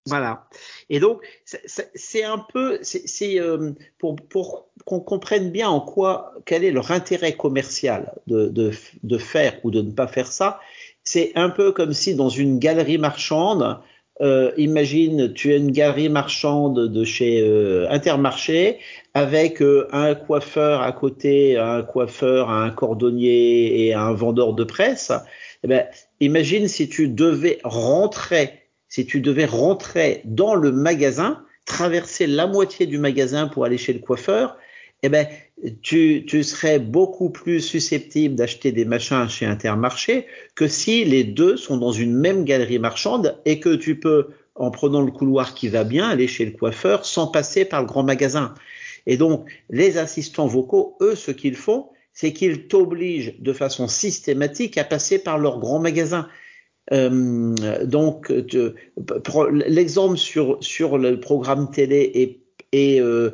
Voilà. 0.05 0.49
Et 0.89 0.99
donc, 0.99 1.21
c'est 1.45 2.23
un 2.25 2.37
peu, 2.37 2.79
c'est 2.81 3.39
euh, 3.39 3.71
pour, 3.97 4.67
qu'on 4.83 4.99
comprenne 4.99 5.51
bien 5.51 5.69
en 5.69 5.79
quoi, 5.79 6.33
quel 6.45 6.65
est 6.65 6.71
leur 6.71 6.91
intérêt 6.91 7.37
commercial 7.37 8.13
de 8.27 8.71
faire 9.19 9.57
ou 9.63 9.71
de 9.71 9.81
ne 9.81 9.91
pas 9.91 10.07
faire 10.07 10.33
ça. 10.33 10.59
C'est 11.05 11.31
un 11.35 11.49
peu 11.49 11.71
comme 11.71 11.93
si 11.93 12.13
dans 12.13 12.27
une 12.27 12.59
galerie 12.59 12.97
marchande, 12.97 13.79
euh, 14.21 14.51
imagine, 14.57 15.33
tu 15.33 15.53
as 15.53 15.57
une 15.57 15.71
galerie 15.71 16.09
marchande 16.09 16.87
de 16.91 17.03
chez 17.03 17.41
euh, 17.41 17.87
Intermarché 17.89 18.79
avec 19.13 19.61
euh, 19.61 19.87
un 19.91 20.15
coiffeur 20.15 20.81
à 20.81 20.91
côté, 20.91 21.57
un 21.57 21.83
coiffeur, 21.83 22.49
un 22.49 22.69
cordonnier 22.71 23.85
et 23.85 23.93
un 23.93 24.13
vendeur 24.13 24.53
de 24.53 24.63
presse. 24.63 25.11
Eh 25.63 25.67
ben, 25.67 25.85
imagine 26.19 26.67
si 26.67 26.89
tu 26.89 27.09
devais 27.09 27.59
rentrer 27.63 28.67
si 28.89 29.05
tu 29.05 29.21
devais 29.21 29.45
rentrer 29.45 30.21
dans 30.25 30.55
le 30.55 30.71
magasin, 30.71 31.43
traverser 31.65 32.27
la 32.27 32.47
moitié 32.47 32.85
du 32.85 32.97
magasin 32.97 33.47
pour 33.47 33.65
aller 33.65 33.77
chez 33.77 33.93
le 33.93 33.99
coiffeur, 33.99 34.57
eh 35.03 35.09
ben, 35.09 35.27
tu, 35.81 36.25
tu 36.27 36.43
serais 36.43 36.79
beaucoup 36.79 37.29
plus 37.29 37.61
susceptible 37.61 38.35
d'acheter 38.35 38.71
des 38.71 38.85
machins 38.85 39.27
chez 39.29 39.45
Intermarché 39.45 40.25
que 40.55 40.67
si 40.67 41.05
les 41.05 41.23
deux 41.23 41.57
sont 41.57 41.77
dans 41.77 41.91
une 41.91 42.13
même 42.13 42.45
galerie 42.45 42.79
marchande 42.79 43.39
et 43.45 43.59
que 43.59 43.75
tu 43.75 43.99
peux, 43.99 44.29
en 44.55 44.71
prenant 44.71 45.01
le 45.01 45.11
couloir 45.11 45.53
qui 45.53 45.67
va 45.67 45.83
bien, 45.83 46.09
aller 46.09 46.27
chez 46.27 46.45
le 46.45 46.51
coiffeur 46.51 47.05
sans 47.05 47.27
passer 47.27 47.65
par 47.65 47.81
le 47.81 47.87
grand 47.87 48.03
magasin. 48.03 48.53
Et 49.05 49.17
donc, 49.17 49.49
les 49.69 49.97
assistants 49.97 50.47
vocaux, 50.47 50.97
eux, 51.01 51.15
ce 51.15 51.31
qu'ils 51.31 51.55
font, 51.55 51.87
c'est 52.13 52.33
qu'ils 52.33 52.67
t'obligent 52.67 53.35
de 53.39 53.53
façon 53.53 53.87
systématique 53.87 54.77
à 54.77 54.83
passer 54.83 55.19
par 55.19 55.37
leur 55.37 55.59
grand 55.59 55.79
magasin. 55.79 56.27
Euh, 56.91 57.85
donc, 57.85 58.33
l'exemple 59.51 60.17
sur, 60.17 60.57
sur 60.61 60.97
le 60.97 61.19
programme 61.19 61.69
télé 61.69 62.11
est, 62.15 62.39
est, 62.71 62.99
euh, 62.99 63.31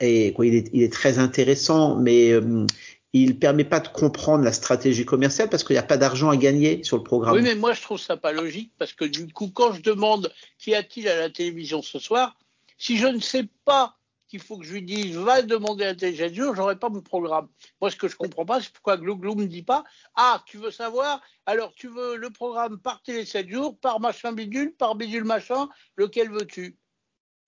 il, 0.00 0.82
est, 0.82 0.92
très 0.92 1.18
intéressant, 1.18 1.96
mais 1.96 2.30
euh, 2.32 2.66
il 3.12 3.38
permet 3.38 3.64
pas 3.64 3.80
de 3.80 3.88
comprendre 3.88 4.44
la 4.44 4.52
stratégie 4.52 5.04
commerciale 5.04 5.48
parce 5.48 5.64
qu'il 5.64 5.74
n'y 5.74 5.80
a 5.80 5.84
pas 5.84 5.96
d'argent 5.96 6.30
à 6.30 6.36
gagner 6.36 6.82
sur 6.84 6.96
le 6.96 7.02
programme. 7.02 7.34
Oui, 7.34 7.42
mais 7.42 7.54
moi 7.54 7.74
je 7.74 7.82
trouve 7.82 7.98
ça 7.98 8.16
pas 8.16 8.32
logique 8.32 8.72
parce 8.78 8.92
que 8.92 9.04
du 9.04 9.32
coup, 9.32 9.48
quand 9.48 9.72
je 9.72 9.82
demande 9.82 10.32
qui 10.58 10.74
a-t-il 10.74 11.08
à 11.08 11.16
la 11.16 11.30
télévision 11.30 11.82
ce 11.82 11.98
soir, 11.98 12.36
si 12.78 12.96
je 12.96 13.06
ne 13.06 13.20
sais 13.20 13.48
pas 13.64 13.96
qu'il 14.28 14.40
faut 14.40 14.56
que 14.56 14.64
je 14.64 14.72
lui 14.72 14.82
dise 14.82 15.16
va 15.16 15.42
demander 15.42 15.84
à 15.84 15.94
tel 15.94 16.34
jour, 16.34 16.56
j'aurai 16.56 16.78
pas 16.78 16.88
mon 16.88 17.02
programme. 17.02 17.48
Moi, 17.82 17.90
ce 17.90 17.96
que 17.96 18.08
je 18.08 18.16
comprends 18.16 18.46
pas, 18.46 18.62
c'est 18.62 18.72
pourquoi 18.72 18.96
Glou 18.96 19.34
me 19.34 19.44
dit 19.44 19.62
pas 19.62 19.84
ah 20.16 20.42
tu 20.46 20.56
veux 20.56 20.70
savoir 20.70 21.20
alors 21.44 21.74
tu 21.74 21.88
veux 21.88 22.16
le 22.16 22.30
programme 22.30 22.78
par 22.78 23.02
télé 23.02 23.26
7 23.26 23.48
jours, 23.50 23.78
par 23.78 24.00
machin 24.00 24.32
bidule, 24.32 24.74
par 24.74 24.94
bidule 24.94 25.24
machin, 25.24 25.68
lequel 25.96 26.30
veux-tu? 26.30 26.78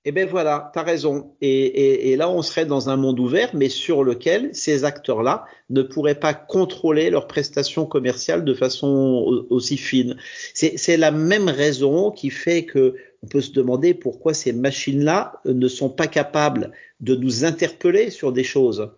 Eh 0.07 0.13
bien 0.13 0.27
voilà, 0.27 0.71
tu 0.73 0.79
as 0.79 0.83
raison. 0.83 1.35
Et, 1.41 2.13
et, 2.13 2.17
là, 2.17 2.29
on 2.29 2.43
serait 2.43 2.67
dans 2.67 2.91
un 2.91 2.97
monde 2.97 3.19
ouvert, 3.19 3.51
mais 3.55 3.71
sur 3.71 4.05
lequel 4.05 4.51
ces 4.55 4.85
acteurs-là 4.85 5.47
ne 5.71 5.83
pourraient 5.83 6.19
pas 6.19 6.35
contrôler 6.35 7.09
leurs 7.09 7.27
prestations 7.27 7.87
commerciales 7.87 8.45
de 8.45 8.53
façon 8.53 9.47
aussi 9.49 9.79
fine. 9.79 10.17
C'est 10.53 10.97
la 10.99 11.11
même 11.11 11.49
raison 11.49 12.11
qui 12.11 12.29
fait 12.31 12.65
que 12.65 12.97
on 13.23 13.27
peut 13.27 13.41
se 13.41 13.53
demander 13.53 13.95
pourquoi 13.95 14.35
ces 14.35 14.53
machines-là 14.53 15.41
euh, 15.47 15.55
ne 15.55 15.67
sont 15.67 15.89
pas 15.89 16.07
capables 16.07 16.73
de 17.01 17.15
nous 17.17 17.47
interpeller 17.47 18.11
sur 18.11 18.33
des 18.33 18.45
choses. 18.45 18.91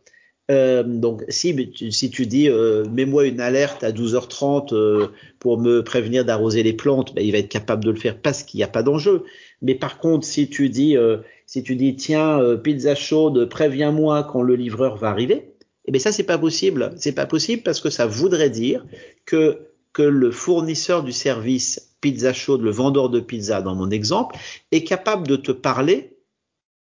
Euh, 0.50 0.84
donc 0.84 1.24
si, 1.28 1.72
si 1.90 2.10
tu 2.10 2.26
dis 2.26 2.48
euh, 2.48 2.84
mets-moi 2.84 3.26
une 3.26 3.40
alerte 3.40 3.82
à 3.82 3.90
12h30 3.90 4.72
euh, 4.72 5.08
pour 5.40 5.58
me 5.58 5.82
prévenir 5.82 6.24
d'arroser 6.24 6.62
les 6.62 6.72
plantes, 6.72 7.14
ben, 7.14 7.24
il 7.24 7.32
va 7.32 7.38
être 7.38 7.48
capable 7.48 7.84
de 7.84 7.90
le 7.90 7.96
faire 7.96 8.16
parce 8.20 8.44
qu'il 8.44 8.58
n'y 8.58 8.64
a 8.64 8.68
pas 8.68 8.84
d'enjeu. 8.84 9.24
Mais 9.60 9.74
par 9.74 9.98
contre, 9.98 10.24
si 10.24 10.48
tu 10.48 10.68
dis 10.68 10.96
euh, 10.96 11.18
si 11.46 11.62
tu 11.62 11.74
dis 11.74 11.96
tiens 11.96 12.40
pizza 12.62 12.94
chaude, 12.94 13.48
préviens-moi 13.48 14.24
quand 14.30 14.42
le 14.42 14.54
livreur 14.54 14.96
va 14.96 15.10
arriver, 15.10 15.52
eh 15.86 15.92
bien 15.92 16.00
ça 16.00 16.12
c'est 16.12 16.22
pas 16.22 16.38
possible. 16.38 16.92
C'est 16.96 17.12
pas 17.12 17.26
possible 17.26 17.62
parce 17.62 17.80
que 17.80 17.90
ça 17.90 18.06
voudrait 18.06 18.50
dire 18.50 18.84
que 19.24 19.58
que 19.92 20.02
le 20.02 20.30
fournisseur 20.30 21.02
du 21.02 21.12
service 21.12 21.94
pizza 22.00 22.32
chaude, 22.32 22.62
le 22.62 22.70
vendeur 22.70 23.08
de 23.08 23.18
pizza 23.18 23.62
dans 23.62 23.74
mon 23.74 23.90
exemple, 23.90 24.36
est 24.70 24.84
capable 24.84 25.26
de 25.26 25.36
te 25.36 25.50
parler 25.50 26.15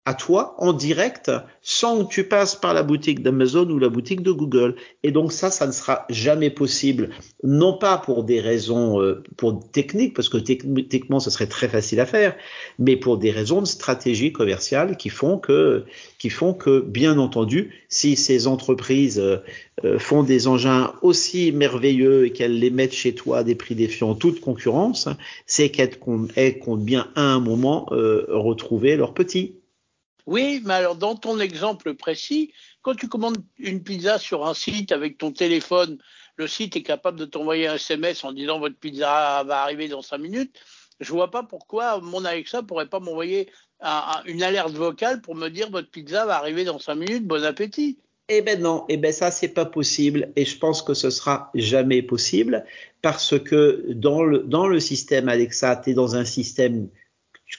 à 0.06 0.12
toi 0.12 0.54
en 0.58 0.74
direct 0.74 1.30
sans 1.62 2.04
que 2.04 2.12
tu 2.12 2.24
passes 2.24 2.56
par 2.56 2.74
la 2.74 2.82
boutique 2.82 3.22
d'Amazon 3.22 3.70
ou 3.70 3.78
la 3.78 3.88
boutique 3.88 4.22
de 4.22 4.32
Google. 4.32 4.76
Et 5.02 5.12
donc 5.12 5.32
ça, 5.32 5.50
ça 5.50 5.66
ne 5.66 5.72
sera 5.72 6.04
jamais 6.10 6.50
possible, 6.50 7.08
non 7.42 7.78
pas 7.78 7.96
pour 7.96 8.24
des 8.24 8.38
raisons 8.40 9.00
euh, 9.00 9.22
pour 9.38 9.58
techniques, 9.70 10.14
parce 10.14 10.28
que 10.28 10.36
techniquement, 10.36 11.20
ce 11.20 11.30
serait 11.30 11.46
très 11.46 11.68
facile 11.68 12.00
à 12.00 12.06
faire, 12.06 12.36
mais 12.78 12.96
pour 12.96 13.16
des 13.16 13.30
raisons 13.30 13.62
de 13.62 13.66
stratégie 13.66 14.30
commerciale 14.30 14.98
qui 14.98 15.08
font 15.08 15.38
que, 15.38 15.84
qui 16.18 16.28
font 16.28 16.52
que, 16.52 16.80
bien 16.80 17.16
entendu, 17.16 17.72
si 17.88 18.16
ces 18.16 18.46
entreprises 18.46 19.18
euh, 19.18 19.38
euh, 19.86 19.98
font 19.98 20.22
des 20.22 20.48
engins 20.48 20.92
aussi 21.00 21.50
merveilleux 21.50 22.26
et 22.26 22.32
qu'elles 22.32 22.58
les 22.58 22.70
mettent 22.70 22.92
chez 22.92 23.14
toi 23.14 23.38
à 23.38 23.44
des 23.44 23.54
prix 23.54 23.74
défiant 23.74 24.14
toute 24.14 24.40
concurrence, 24.40 25.08
c'est 25.46 25.70
qu'elles 25.70 25.98
comptent 25.98 26.84
bien 26.84 27.08
à 27.14 27.22
un 27.22 27.40
moment 27.40 27.86
retrouver 27.88 28.96
leurs 28.96 29.14
petits. 29.14 29.54
Oui, 30.26 30.62
mais 30.64 30.74
alors 30.74 30.96
dans 30.96 31.16
ton 31.16 31.38
exemple 31.38 31.94
précis, 31.94 32.52
quand 32.82 32.94
tu 32.94 33.08
commandes 33.08 33.38
une 33.58 33.82
pizza 33.82 34.18
sur 34.18 34.46
un 34.46 34.54
site 34.54 34.92
avec 34.92 35.18
ton 35.18 35.32
téléphone, 35.32 35.98
le 36.36 36.48
site 36.48 36.76
est 36.76 36.82
capable 36.82 37.18
de 37.18 37.24
t'envoyer 37.26 37.68
un 37.68 37.74
SMS 37.74 38.24
en 38.24 38.32
disant 38.32 38.58
votre 38.58 38.76
pizza 38.76 39.44
va 39.44 39.62
arriver 39.62 39.88
dans 39.88 40.02
cinq 40.02 40.18
minutes. 40.18 40.58
Je 41.00 41.10
vois 41.12 41.30
pas 41.30 41.42
pourquoi 41.42 42.00
mon 42.00 42.24
Alexa 42.24 42.62
pourrait 42.62 42.88
pas 42.88 43.00
m'envoyer 43.00 43.50
une 44.26 44.42
alerte 44.42 44.72
vocale 44.72 45.20
pour 45.20 45.34
me 45.34 45.48
dire 45.48 45.70
votre 45.70 45.90
pizza 45.90 46.24
va 46.24 46.36
arriver 46.36 46.64
dans 46.64 46.78
cinq 46.78 46.94
minutes. 46.94 47.26
Bon 47.26 47.44
appétit. 47.44 47.98
Eh 48.30 48.40
ben 48.40 48.58
non, 48.58 48.86
eh 48.88 48.96
ben 48.96 49.12
ça 49.12 49.30
c'est 49.30 49.52
pas 49.52 49.66
possible 49.66 50.32
et 50.34 50.46
je 50.46 50.58
pense 50.58 50.80
que 50.80 50.94
ce 50.94 51.10
sera 51.10 51.50
jamais 51.54 52.00
possible 52.00 52.64
parce 53.02 53.38
que 53.38 53.84
dans 53.90 54.24
le 54.24 54.38
dans 54.38 54.66
le 54.66 54.80
système 54.80 55.28
Alexa, 55.28 55.76
tu 55.76 55.90
es 55.90 55.94
dans 55.94 56.16
un 56.16 56.24
système 56.24 56.88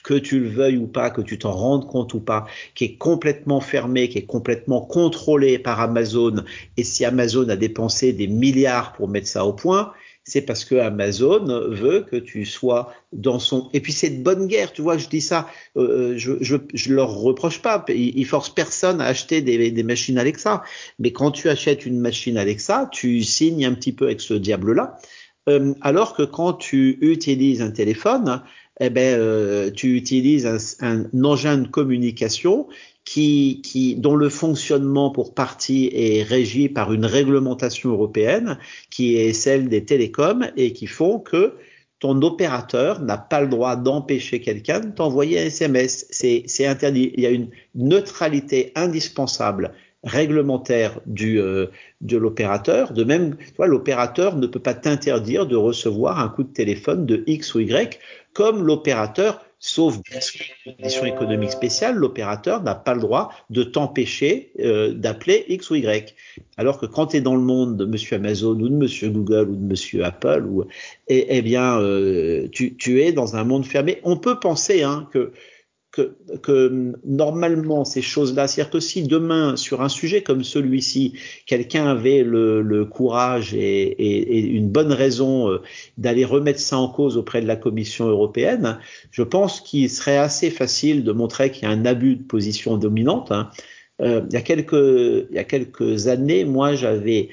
que 0.02 0.14
tu 0.14 0.40
le 0.40 0.48
veuilles 0.48 0.76
ou 0.76 0.86
pas, 0.86 1.10
que 1.10 1.20
tu 1.20 1.38
t'en 1.38 1.52
rendes 1.52 1.86
compte 1.86 2.14
ou 2.14 2.20
pas, 2.20 2.46
qui 2.74 2.84
est 2.84 2.96
complètement 2.96 3.60
fermé, 3.60 4.08
qui 4.08 4.18
est 4.18 4.26
complètement 4.26 4.80
contrôlé 4.80 5.58
par 5.58 5.80
Amazon. 5.80 6.44
Et 6.76 6.84
si 6.84 7.04
Amazon 7.04 7.48
a 7.48 7.56
dépensé 7.56 8.12
des 8.12 8.26
milliards 8.26 8.92
pour 8.92 9.08
mettre 9.08 9.28
ça 9.28 9.44
au 9.44 9.52
point, 9.52 9.92
c'est 10.28 10.42
parce 10.42 10.64
que 10.64 10.74
Amazon 10.74 11.46
veut 11.70 12.04
que 12.10 12.16
tu 12.16 12.44
sois 12.44 12.92
dans 13.12 13.38
son. 13.38 13.70
Et 13.72 13.80
puis 13.80 13.92
c'est 13.92 14.10
de 14.10 14.22
bonne 14.22 14.48
guerre, 14.48 14.72
tu 14.72 14.82
vois. 14.82 14.98
Je 14.98 15.08
dis 15.08 15.20
ça, 15.20 15.48
euh, 15.76 16.14
je, 16.16 16.32
je, 16.40 16.56
je 16.74 16.92
leur 16.92 17.14
reproche 17.14 17.62
pas. 17.62 17.84
Ils, 17.88 18.18
ils 18.18 18.26
forcent 18.26 18.52
personne 18.52 19.00
à 19.00 19.04
acheter 19.04 19.40
des, 19.40 19.70
des 19.70 19.82
machines 19.84 20.18
Alexa. 20.18 20.64
Mais 20.98 21.12
quand 21.12 21.30
tu 21.30 21.48
achètes 21.48 21.86
une 21.86 22.00
machine 22.00 22.38
Alexa, 22.38 22.88
tu 22.90 23.22
signes 23.22 23.64
un 23.64 23.72
petit 23.72 23.92
peu 23.92 24.06
avec 24.06 24.20
ce 24.20 24.34
diable-là. 24.34 24.98
Euh, 25.48 25.74
alors 25.80 26.14
que 26.14 26.24
quand 26.24 26.54
tu 26.54 26.98
utilises 27.00 27.62
un 27.62 27.70
téléphone, 27.70 28.42
eh 28.80 28.90
ben, 28.90 29.18
euh, 29.18 29.70
tu 29.70 29.96
utilises 29.96 30.46
un, 30.80 31.04
engin 31.24 31.58
de 31.58 31.68
communication 31.68 32.66
qui, 33.04 33.62
qui, 33.64 33.94
dont 33.94 34.16
le 34.16 34.28
fonctionnement 34.28 35.10
pour 35.10 35.34
partie 35.34 35.90
est 35.92 36.22
régi 36.22 36.68
par 36.68 36.92
une 36.92 37.06
réglementation 37.06 37.90
européenne 37.90 38.58
qui 38.90 39.16
est 39.16 39.32
celle 39.32 39.68
des 39.68 39.84
télécoms 39.84 40.50
et 40.56 40.72
qui 40.72 40.86
font 40.86 41.20
que 41.20 41.54
ton 41.98 42.20
opérateur 42.20 43.00
n'a 43.00 43.16
pas 43.16 43.40
le 43.40 43.48
droit 43.48 43.76
d'empêcher 43.76 44.40
quelqu'un 44.40 44.80
de 44.80 44.90
t'envoyer 44.90 45.40
un 45.40 45.46
SMS. 45.46 46.06
C'est 46.10 46.66
interdit. 46.66 47.12
Il 47.16 47.22
y 47.22 47.26
a 47.26 47.30
une 47.30 47.48
neutralité 47.74 48.72
indispensable 48.74 49.72
réglementaire 50.04 51.00
du, 51.06 51.40
euh, 51.40 51.66
de 52.00 52.16
l'opérateur. 52.16 52.92
De 52.92 53.02
même, 53.02 53.36
l'opérateur 53.58 54.36
ne 54.36 54.46
peut 54.46 54.60
pas 54.60 54.74
t'interdire 54.74 55.46
de 55.46 55.56
recevoir 55.56 56.20
un 56.20 56.28
coup 56.28 56.44
de 56.44 56.52
téléphone 56.52 57.06
de 57.06 57.24
X 57.26 57.54
ou 57.54 57.60
Y, 57.60 57.98
comme 58.36 58.62
l'opérateur, 58.62 59.40
sauf 59.58 59.98
bien 60.02 60.20
sûr 60.20 60.44
conditions 60.62 61.06
économiques 61.06 61.52
spéciales, 61.52 61.94
l'opérateur 61.94 62.62
n'a 62.62 62.74
pas 62.74 62.92
le 62.92 63.00
droit 63.00 63.32
de 63.48 63.62
t'empêcher 63.62 64.52
euh, 64.60 64.92
d'appeler 64.92 65.46
X 65.48 65.70
ou 65.70 65.76
Y. 65.76 66.14
Alors 66.58 66.78
que 66.78 66.84
quand 66.84 67.06
tu 67.06 67.16
es 67.16 67.20
dans 67.22 67.34
le 67.34 67.40
monde 67.40 67.78
de 67.78 67.86
Monsieur 67.86 68.16
Amazon 68.16 68.50
ou 68.60 68.68
de 68.68 68.74
Monsieur 68.74 69.08
Google 69.08 69.48
ou 69.48 69.56
de 69.56 69.64
Monsieur 69.64 70.04
Apple, 70.04 70.44
ou, 70.46 70.64
eh, 71.08 71.26
eh 71.30 71.40
bien, 71.40 71.80
euh, 71.80 72.46
tu, 72.52 72.76
tu, 72.76 73.00
es 73.00 73.12
dans 73.12 73.36
un 73.36 73.44
monde 73.44 73.64
fermé. 73.64 74.00
On 74.04 74.18
peut 74.18 74.38
penser 74.38 74.82
hein, 74.82 75.08
que 75.14 75.32
que, 75.96 76.92
normalement 77.04 77.84
ces 77.84 78.02
choses-là, 78.02 78.46
c'est-à-dire 78.46 78.70
que 78.70 78.80
si 78.80 79.02
demain 79.02 79.56
sur 79.56 79.82
un 79.82 79.88
sujet 79.88 80.22
comme 80.22 80.44
celui-ci, 80.44 81.14
quelqu'un 81.46 81.86
avait 81.86 82.22
le, 82.22 82.84
courage 82.84 83.54
et, 83.54 84.40
une 84.56 84.68
bonne 84.68 84.92
raison 84.92 85.50
euh, 85.50 85.62
d'aller 85.98 86.24
remettre 86.24 86.60
ça 86.60 86.78
en 86.78 86.88
cause 86.88 87.16
auprès 87.16 87.40
de 87.40 87.46
la 87.46 87.56
Commission 87.56 88.06
européenne, 88.06 88.78
je 89.10 89.22
pense 89.22 89.60
qu'il 89.60 89.90
serait 89.90 90.18
assez 90.18 90.50
facile 90.50 91.04
de 91.04 91.12
montrer 91.12 91.50
qu'il 91.50 91.64
y 91.64 91.66
a 91.66 91.70
un 91.70 91.84
abus 91.84 92.16
de 92.16 92.22
position 92.22 92.76
dominante. 92.76 93.32
Hein. 93.32 93.50
Euh, 94.02 94.22
il, 94.28 94.34
y 94.34 94.36
a 94.36 94.42
quelques, 94.42 94.72
il 94.72 95.34
y 95.36 95.38
a 95.38 95.44
quelques 95.44 96.08
années, 96.08 96.44
moi 96.44 96.74
j'avais 96.74 97.30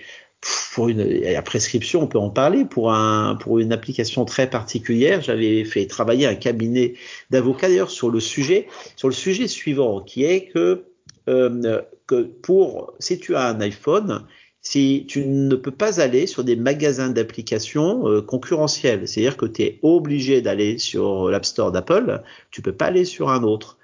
pour 0.74 0.90
une 0.90 1.04
la 1.04 1.42
prescription, 1.42 2.04
on 2.04 2.08
peut 2.08 2.18
en 2.18 2.30
parler 2.30 2.66
pour 2.66 2.92
un 2.92 3.36
pour 3.36 3.60
une 3.60 3.72
application 3.72 4.26
très 4.26 4.50
particulière. 4.50 5.22
J'avais 5.22 5.64
fait 5.66 5.86
travailler 5.86 6.26
un 6.26 6.36
cabinet 6.36 6.96
d'avocats 7.30 7.68
d'ailleurs 7.68 7.92
sur 7.92 8.10
le 8.10 8.20
sujet 8.20 8.68
sur 8.96 9.08
le 9.08 9.14
sujet 9.14 9.48
suivant, 9.48 10.02
qui 10.02 10.24
est 10.24 10.48
que 10.48 10.86
euh, 11.30 11.82
que 12.08 12.24
pour 12.24 12.94
si 13.00 13.20
tu 13.20 13.36
as 13.36 13.48
un 13.48 13.62
iPhone, 13.62 14.26
si 14.62 15.06
tu 15.08 15.26
ne 15.26 15.56
peux 15.56 15.72
pas 15.72 16.02
aller 16.02 16.26
sur 16.26 16.44
des 16.44 16.56
magasins 16.56 17.10
d'applications 17.10 18.08
euh, 18.08 18.22
concurrentiels, 18.22 19.08
c'est-à-dire 19.08 19.38
que 19.38 19.46
tu 19.46 19.62
es 19.62 19.80
obligé 19.82 20.42
d'aller 20.42 20.78
sur 20.78 21.30
l'App 21.30 21.46
Store 21.46 21.72
d'Apple, 21.72 22.24
tu 22.50 22.62
peux 22.62 22.74
pas 22.74 22.86
aller 22.86 23.06
sur 23.06 23.30
un 23.30 23.44
autre. 23.44 23.78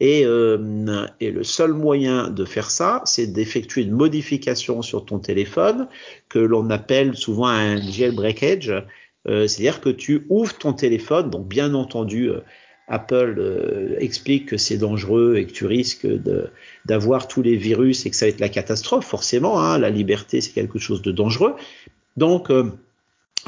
Et, 0.00 0.26
euh, 0.26 1.06
et, 1.20 1.30
le 1.30 1.42
seul 1.42 1.72
moyen 1.72 2.28
de 2.28 2.44
faire 2.44 2.70
ça, 2.70 3.02
c'est 3.06 3.28
d'effectuer 3.28 3.82
une 3.82 3.92
modification 3.92 4.82
sur 4.82 5.06
ton 5.06 5.18
téléphone 5.18 5.88
que 6.28 6.38
l'on 6.38 6.68
appelle 6.70 7.16
souvent 7.16 7.46
un 7.46 7.80
jailbreakage. 7.80 8.72
Euh, 9.26 9.48
C'est-à-dire 9.48 9.80
que 9.80 9.88
tu 9.88 10.26
ouvres 10.28 10.56
ton 10.56 10.74
téléphone, 10.74 11.30
donc 11.30 11.48
bien 11.48 11.74
entendu, 11.74 12.30
euh, 12.30 12.40
Apple 12.88 13.36
euh, 13.38 13.96
explique 13.98 14.46
que 14.46 14.56
c'est 14.56 14.78
dangereux 14.78 15.36
et 15.36 15.46
que 15.46 15.52
tu 15.52 15.66
risques 15.66 16.06
d'avoir 16.84 17.26
tous 17.26 17.42
les 17.42 17.56
virus 17.56 18.06
et 18.06 18.10
que 18.10 18.16
ça 18.16 18.26
va 18.26 18.30
être 18.30 18.40
la 18.40 18.48
catastrophe, 18.48 19.04
forcément. 19.04 19.60
Hein, 19.60 19.78
la 19.78 19.90
liberté, 19.90 20.40
c'est 20.40 20.52
quelque 20.52 20.78
chose 20.78 21.02
de 21.02 21.10
dangereux. 21.10 21.56
Donc, 22.16 22.50
euh, 22.50 22.70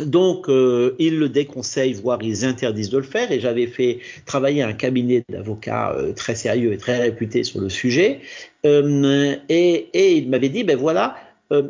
donc, 0.04 0.48
euh, 0.48 0.94
ils 0.98 1.18
le 1.18 1.28
déconseillent, 1.28 1.94
voire 1.94 2.18
ils 2.22 2.44
interdisent 2.44 2.90
de 2.90 2.98
le 2.98 3.04
faire. 3.04 3.32
Et 3.32 3.40
j'avais 3.40 3.66
fait 3.66 3.98
travailler 4.26 4.62
un 4.62 4.72
cabinet 4.72 5.24
d'avocats 5.28 5.92
euh, 5.92 6.12
très 6.12 6.34
sérieux 6.34 6.72
et 6.72 6.78
très 6.78 6.98
réputé 6.98 7.44
sur 7.44 7.60
le 7.60 7.68
sujet. 7.68 8.20
Euh, 8.66 9.36
et, 9.48 9.88
et, 9.92 10.16
il 10.16 10.28
m'avait 10.28 10.48
dit, 10.48 10.64
ben 10.64 10.76
voilà, 10.76 11.16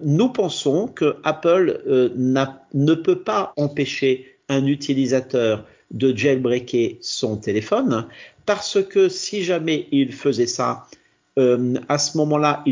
nous 0.03 0.31
pensons 0.31 0.89
que 0.89 1.17
Apple 1.23 1.83
ne 1.87 2.95
peut 2.95 3.21
pas 3.21 3.53
empêcher 3.57 4.27
un 4.49 4.67
utilisateur 4.67 5.65
de 5.93 6.17
jailbreaker 6.17 6.97
son 7.01 7.37
téléphone 7.37 8.07
parce 8.45 8.83
que 8.83 9.09
si 9.09 9.45
jamais 9.45 9.87
il 9.93 10.13
faisait 10.13 10.49
ça, 10.49 10.89
à 11.37 11.99
ce 11.99 12.19
moment-là, 12.19 12.65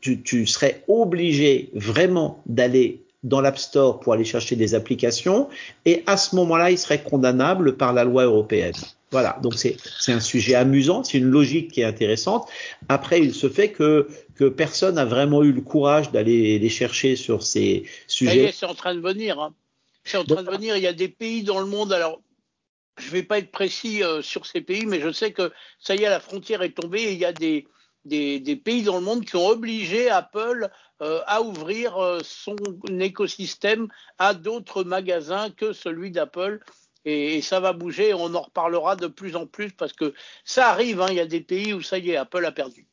tu 0.00 0.46
serais 0.46 0.84
obligé 0.86 1.70
vraiment 1.74 2.40
d'aller 2.46 3.03
dans 3.24 3.40
l'App 3.40 3.58
Store 3.58 3.98
pour 3.98 4.12
aller 4.12 4.24
chercher 4.24 4.54
des 4.54 4.74
applications, 4.74 5.48
et 5.84 6.04
à 6.06 6.16
ce 6.16 6.36
moment-là, 6.36 6.70
il 6.70 6.78
serait 6.78 7.02
condamnable 7.02 7.76
par 7.76 7.92
la 7.92 8.04
loi 8.04 8.24
européenne. 8.24 8.74
Voilà, 9.10 9.38
donc 9.42 9.54
c'est 9.54 9.76
un 10.08 10.20
sujet 10.20 10.54
amusant, 10.54 11.04
c'est 11.04 11.18
une 11.18 11.30
logique 11.30 11.70
qui 11.72 11.82
est 11.82 11.84
intéressante. 11.84 12.48
Après, 12.88 13.20
il 13.20 13.34
se 13.34 13.48
fait 13.48 13.70
que 13.70 14.08
que 14.34 14.48
personne 14.48 14.96
n'a 14.96 15.04
vraiment 15.04 15.42
eu 15.42 15.52
le 15.52 15.60
courage 15.60 16.10
d'aller 16.10 16.58
les 16.58 16.68
chercher 16.68 17.16
sur 17.16 17.42
ces 17.42 17.84
sujets. 18.06 18.52
C'est 18.52 18.66
en 18.66 18.74
train 18.74 18.94
de 18.94 19.00
venir. 19.00 19.38
Hein. 19.38 19.54
C'est 20.04 20.16
en 20.16 20.24
train 20.24 20.42
de 20.42 20.50
venir. 20.50 20.76
Il 20.76 20.82
y 20.82 20.86
a 20.86 20.92
des 20.92 21.08
pays 21.08 21.42
dans 21.42 21.60
le 21.60 21.66
monde. 21.66 21.92
Alors, 21.92 22.20
je 22.98 23.10
vais 23.10 23.22
pas 23.22 23.38
être 23.38 23.50
précis 23.50 24.02
euh, 24.02 24.22
sur 24.22 24.46
ces 24.46 24.60
pays, 24.60 24.86
mais 24.86 25.00
je 25.00 25.12
sais 25.12 25.32
que 25.32 25.52
ça 25.78 25.94
y 25.94 26.02
est, 26.02 26.08
la 26.08 26.20
frontière 26.20 26.62
est 26.62 26.70
tombée. 26.70 27.02
Et 27.02 27.12
il 27.12 27.18
y 27.18 27.24
a 27.24 27.32
des 27.32 27.66
des, 28.04 28.56
pays 28.56 28.82
dans 28.82 28.96
le 28.96 29.02
monde 29.02 29.24
qui 29.24 29.36
ont 29.36 29.48
obligé 29.48 30.10
Apple 30.10 30.68
euh, 31.02 31.20
à 31.26 31.42
ouvrir 31.42 31.96
euh, 31.98 32.20
son 32.22 32.56
écosystème 33.00 33.88
à 34.18 34.34
d'autres 34.34 34.84
magasins 34.84 35.50
que 35.50 35.72
celui 35.72 36.10
d'Apple. 36.10 36.60
Et, 37.04 37.42
ça 37.42 37.60
va 37.60 37.72
bouger, 37.72 38.14
on 38.14 38.34
en 38.34 38.42
reparlera 38.42 38.96
de 38.96 39.06
plus 39.06 39.36
en 39.36 39.46
plus 39.46 39.72
parce 39.72 39.92
que 39.92 40.14
ça 40.44 40.68
arrive, 40.68 41.00
hein, 41.00 41.08
il 41.10 41.16
y 41.16 41.20
a 41.20 41.26
des 41.26 41.40
pays 41.40 41.74
où 41.74 41.82
ça 41.82 41.98
y 41.98 42.10
est, 42.10 42.16
Apple 42.16 42.44
a 42.44 42.52
perdu. 42.52 42.86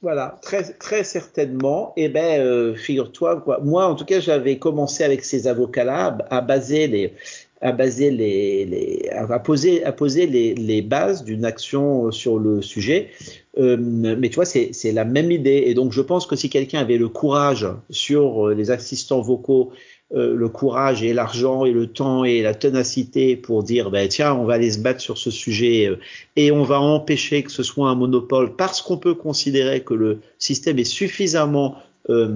Voilà, 0.00 0.38
très, 0.42 0.62
très 0.74 1.02
certainement. 1.02 1.92
Eh 1.96 2.08
ben, 2.08 2.40
euh, 2.40 2.74
figure-toi, 2.74 3.44
moi 3.64 3.86
en 3.86 3.96
tout 3.96 4.04
cas, 4.04 4.20
j'avais 4.20 4.58
commencé 4.58 5.02
avec 5.02 5.24
ces 5.24 5.48
avocats-là 5.48 6.18
à 6.30 6.40
baser 6.40 6.86
les, 6.86 7.14
à 7.60 7.72
baser 7.72 8.10
les, 8.10 8.64
les 8.64 9.08
à 9.10 9.38
poser 9.38 9.84
à 9.84 9.92
poser 9.92 10.26
les, 10.26 10.54
les 10.54 10.82
bases 10.82 11.24
d'une 11.24 11.44
action 11.44 12.10
sur 12.12 12.38
le 12.38 12.62
sujet. 12.62 13.10
Euh, 13.58 13.76
mais 13.78 14.28
tu 14.28 14.36
vois, 14.36 14.44
c'est 14.44 14.92
la 14.92 15.04
même 15.04 15.32
idée. 15.32 15.64
Et 15.66 15.74
donc, 15.74 15.92
je 15.92 16.00
pense 16.00 16.26
que 16.26 16.36
si 16.36 16.48
quelqu'un 16.48 16.78
avait 16.78 16.98
le 16.98 17.08
courage 17.08 17.66
sur 17.90 18.48
euh, 18.48 18.54
les 18.54 18.70
assistants 18.70 19.20
vocaux, 19.20 19.72
euh, 20.14 20.34
le 20.34 20.48
courage 20.48 21.02
et 21.02 21.12
l'argent 21.12 21.66
et 21.66 21.72
le 21.72 21.86
temps 21.86 22.24
et 22.24 22.40
la 22.40 22.54
ténacité 22.54 23.36
pour 23.36 23.62
dire, 23.62 23.90
ben 23.90 24.08
tiens, 24.08 24.32
on 24.32 24.46
va 24.46 24.54
aller 24.54 24.70
se 24.70 24.78
battre 24.78 25.02
sur 25.02 25.18
ce 25.18 25.30
sujet 25.30 25.86
euh, 25.86 25.98
et 26.34 26.50
on 26.50 26.62
va 26.62 26.80
empêcher 26.80 27.42
que 27.42 27.52
ce 27.52 27.62
soit 27.62 27.90
un 27.90 27.94
monopole 27.94 28.56
parce 28.56 28.80
qu'on 28.80 28.96
peut 28.96 29.12
considérer 29.12 29.82
que 29.82 29.92
le 29.92 30.20
système 30.38 30.78
est 30.78 30.84
suffisamment 30.84 31.76
euh, 32.08 32.26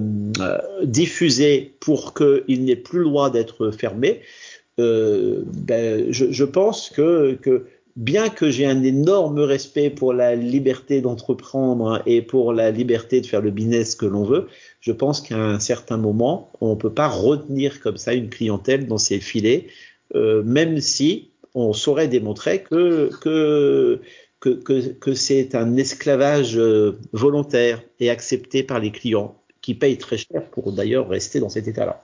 diffusé 0.83 1.73
pour 1.79 2.13
qu'il 2.13 2.63
n'ait 2.63 2.75
plus 2.75 2.99
le 2.99 3.05
droit 3.05 3.31
d'être 3.31 3.71
fermé. 3.71 4.21
Euh, 4.79 5.43
ben, 5.45 6.11
je, 6.11 6.43
pense 6.43 6.89
que, 6.89 7.37
bien 7.95 8.29
que 8.29 8.49
j'ai 8.49 8.65
un 8.65 8.83
énorme 8.83 9.39
respect 9.39 9.89
pour 9.89 10.13
la 10.13 10.35
liberté 10.35 11.01
d'entreprendre 11.01 12.01
et 12.05 12.21
pour 12.21 12.53
la 12.53 12.71
liberté 12.71 13.21
de 13.21 13.27
faire 13.27 13.41
le 13.41 13.51
business 13.51 13.95
que 13.95 14.05
l'on 14.05 14.23
veut, 14.23 14.47
je 14.81 14.91
pense 14.91 15.21
qu'à 15.21 15.37
un 15.37 15.59
certain 15.59 15.97
moment, 15.97 16.51
on 16.61 16.71
ne 16.71 16.75
peut 16.75 16.93
pas 16.93 17.07
retenir 17.07 17.81
comme 17.81 17.97
ça 17.97 18.13
une 18.13 18.29
clientèle 18.29 18.87
dans 18.87 18.97
ses 18.97 19.19
filets, 19.19 19.67
euh, 20.15 20.41
même 20.43 20.79
si 20.79 21.29
on 21.53 21.73
saurait 21.73 22.07
démontrer 22.07 22.63
que, 22.63 23.11
que 24.39 25.13
c'est 25.13 25.55
un 25.55 25.77
esclavage 25.77 26.57
euh, 26.57 26.97
volontaire 27.11 27.81
et 27.99 28.09
accepté 28.09 28.63
par 28.63 28.79
les 28.79 28.91
clients 28.91 29.35
qui 29.61 29.75
payent 29.75 29.97
très 29.97 30.17
cher 30.17 30.43
pour 30.51 30.73
d'ailleurs 30.73 31.07
rester 31.07 31.39
dans 31.39 31.49
cet 31.49 31.67
état-là. 31.67 32.02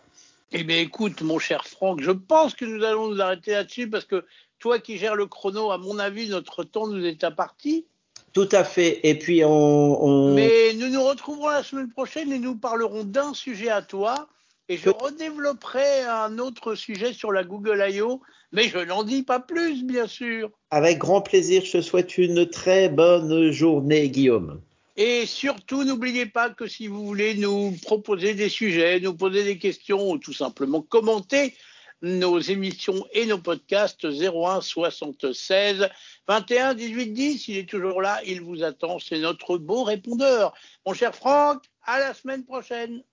Eh 0.51 0.63
bien, 0.63 0.79
écoute, 0.79 1.21
mon 1.21 1.37
cher 1.37 1.65
Franck, 1.65 2.01
je 2.01 2.11
pense 2.11 2.55
que 2.55 2.65
nous 2.65 2.83
allons 2.83 3.09
nous 3.09 3.21
arrêter 3.21 3.51
là-dessus 3.51 3.89
parce 3.89 4.05
que 4.05 4.25
toi 4.57 4.79
qui 4.79 4.97
gères 4.97 5.15
le 5.15 5.27
chrono, 5.27 5.71
à 5.71 5.77
mon 5.77 5.99
avis, 5.99 6.29
notre 6.29 6.63
temps 6.63 6.87
nous 6.87 7.05
est 7.05 7.23
imparti. 7.23 7.85
Tout 8.33 8.49
à 8.51 8.63
fait. 8.63 8.99
Et 9.03 9.17
puis, 9.17 9.43
on, 9.45 10.03
on... 10.03 10.33
Mais 10.33 10.73
nous 10.73 10.89
nous 10.89 11.03
retrouverons 11.03 11.49
la 11.49 11.63
semaine 11.63 11.89
prochaine 11.89 12.31
et 12.31 12.39
nous 12.39 12.55
parlerons 12.55 13.03
d'un 13.03 13.33
sujet 13.33 13.69
à 13.69 13.81
toi. 13.81 14.27
Et 14.69 14.77
je 14.77 14.89
redévelopperai 14.89 16.01
un 16.03 16.37
autre 16.37 16.75
sujet 16.75 17.11
sur 17.13 17.31
la 17.31 17.43
Google 17.43 17.83
I.O., 17.89 18.21
mais 18.51 18.67
je 18.67 18.79
n'en 18.79 19.03
dis 19.03 19.23
pas 19.23 19.39
plus, 19.39 19.83
bien 19.83 20.07
sûr. 20.07 20.51
Avec 20.71 20.99
grand 20.99 21.21
plaisir, 21.21 21.63
je 21.65 21.73
te 21.73 21.81
souhaite 21.81 22.17
une 22.17 22.47
très 22.47 22.89
bonne 22.89 23.51
journée, 23.51 24.09
Guillaume. 24.09 24.61
Et 24.95 25.25
surtout, 25.25 25.83
n'oubliez 25.83 26.25
pas 26.25 26.49
que 26.49 26.67
si 26.67 26.87
vous 26.87 27.05
voulez 27.05 27.35
nous 27.35 27.75
proposer 27.83 28.33
des 28.33 28.49
sujets, 28.49 28.99
nous 28.99 29.15
poser 29.15 29.43
des 29.43 29.57
questions 29.57 30.11
ou 30.11 30.17
tout 30.17 30.33
simplement 30.33 30.81
commenter 30.81 31.55
nos 32.01 32.39
émissions 32.39 33.05
et 33.11 33.25
nos 33.25 33.39
podcasts 33.39 34.05
01 34.05 34.61
76 34.61 35.89
21 36.27 36.73
18 36.73 37.07
10, 37.13 37.47
il 37.49 37.57
est 37.57 37.69
toujours 37.69 38.01
là, 38.01 38.21
il 38.25 38.41
vous 38.41 38.63
attend, 38.63 38.99
c'est 38.99 39.19
notre 39.19 39.57
beau 39.57 39.83
répondeur. 39.83 40.53
Mon 40.85 40.93
cher 40.93 41.13
Franck, 41.13 41.63
à 41.83 41.99
la 41.99 42.13
semaine 42.13 42.45
prochaine. 42.45 43.03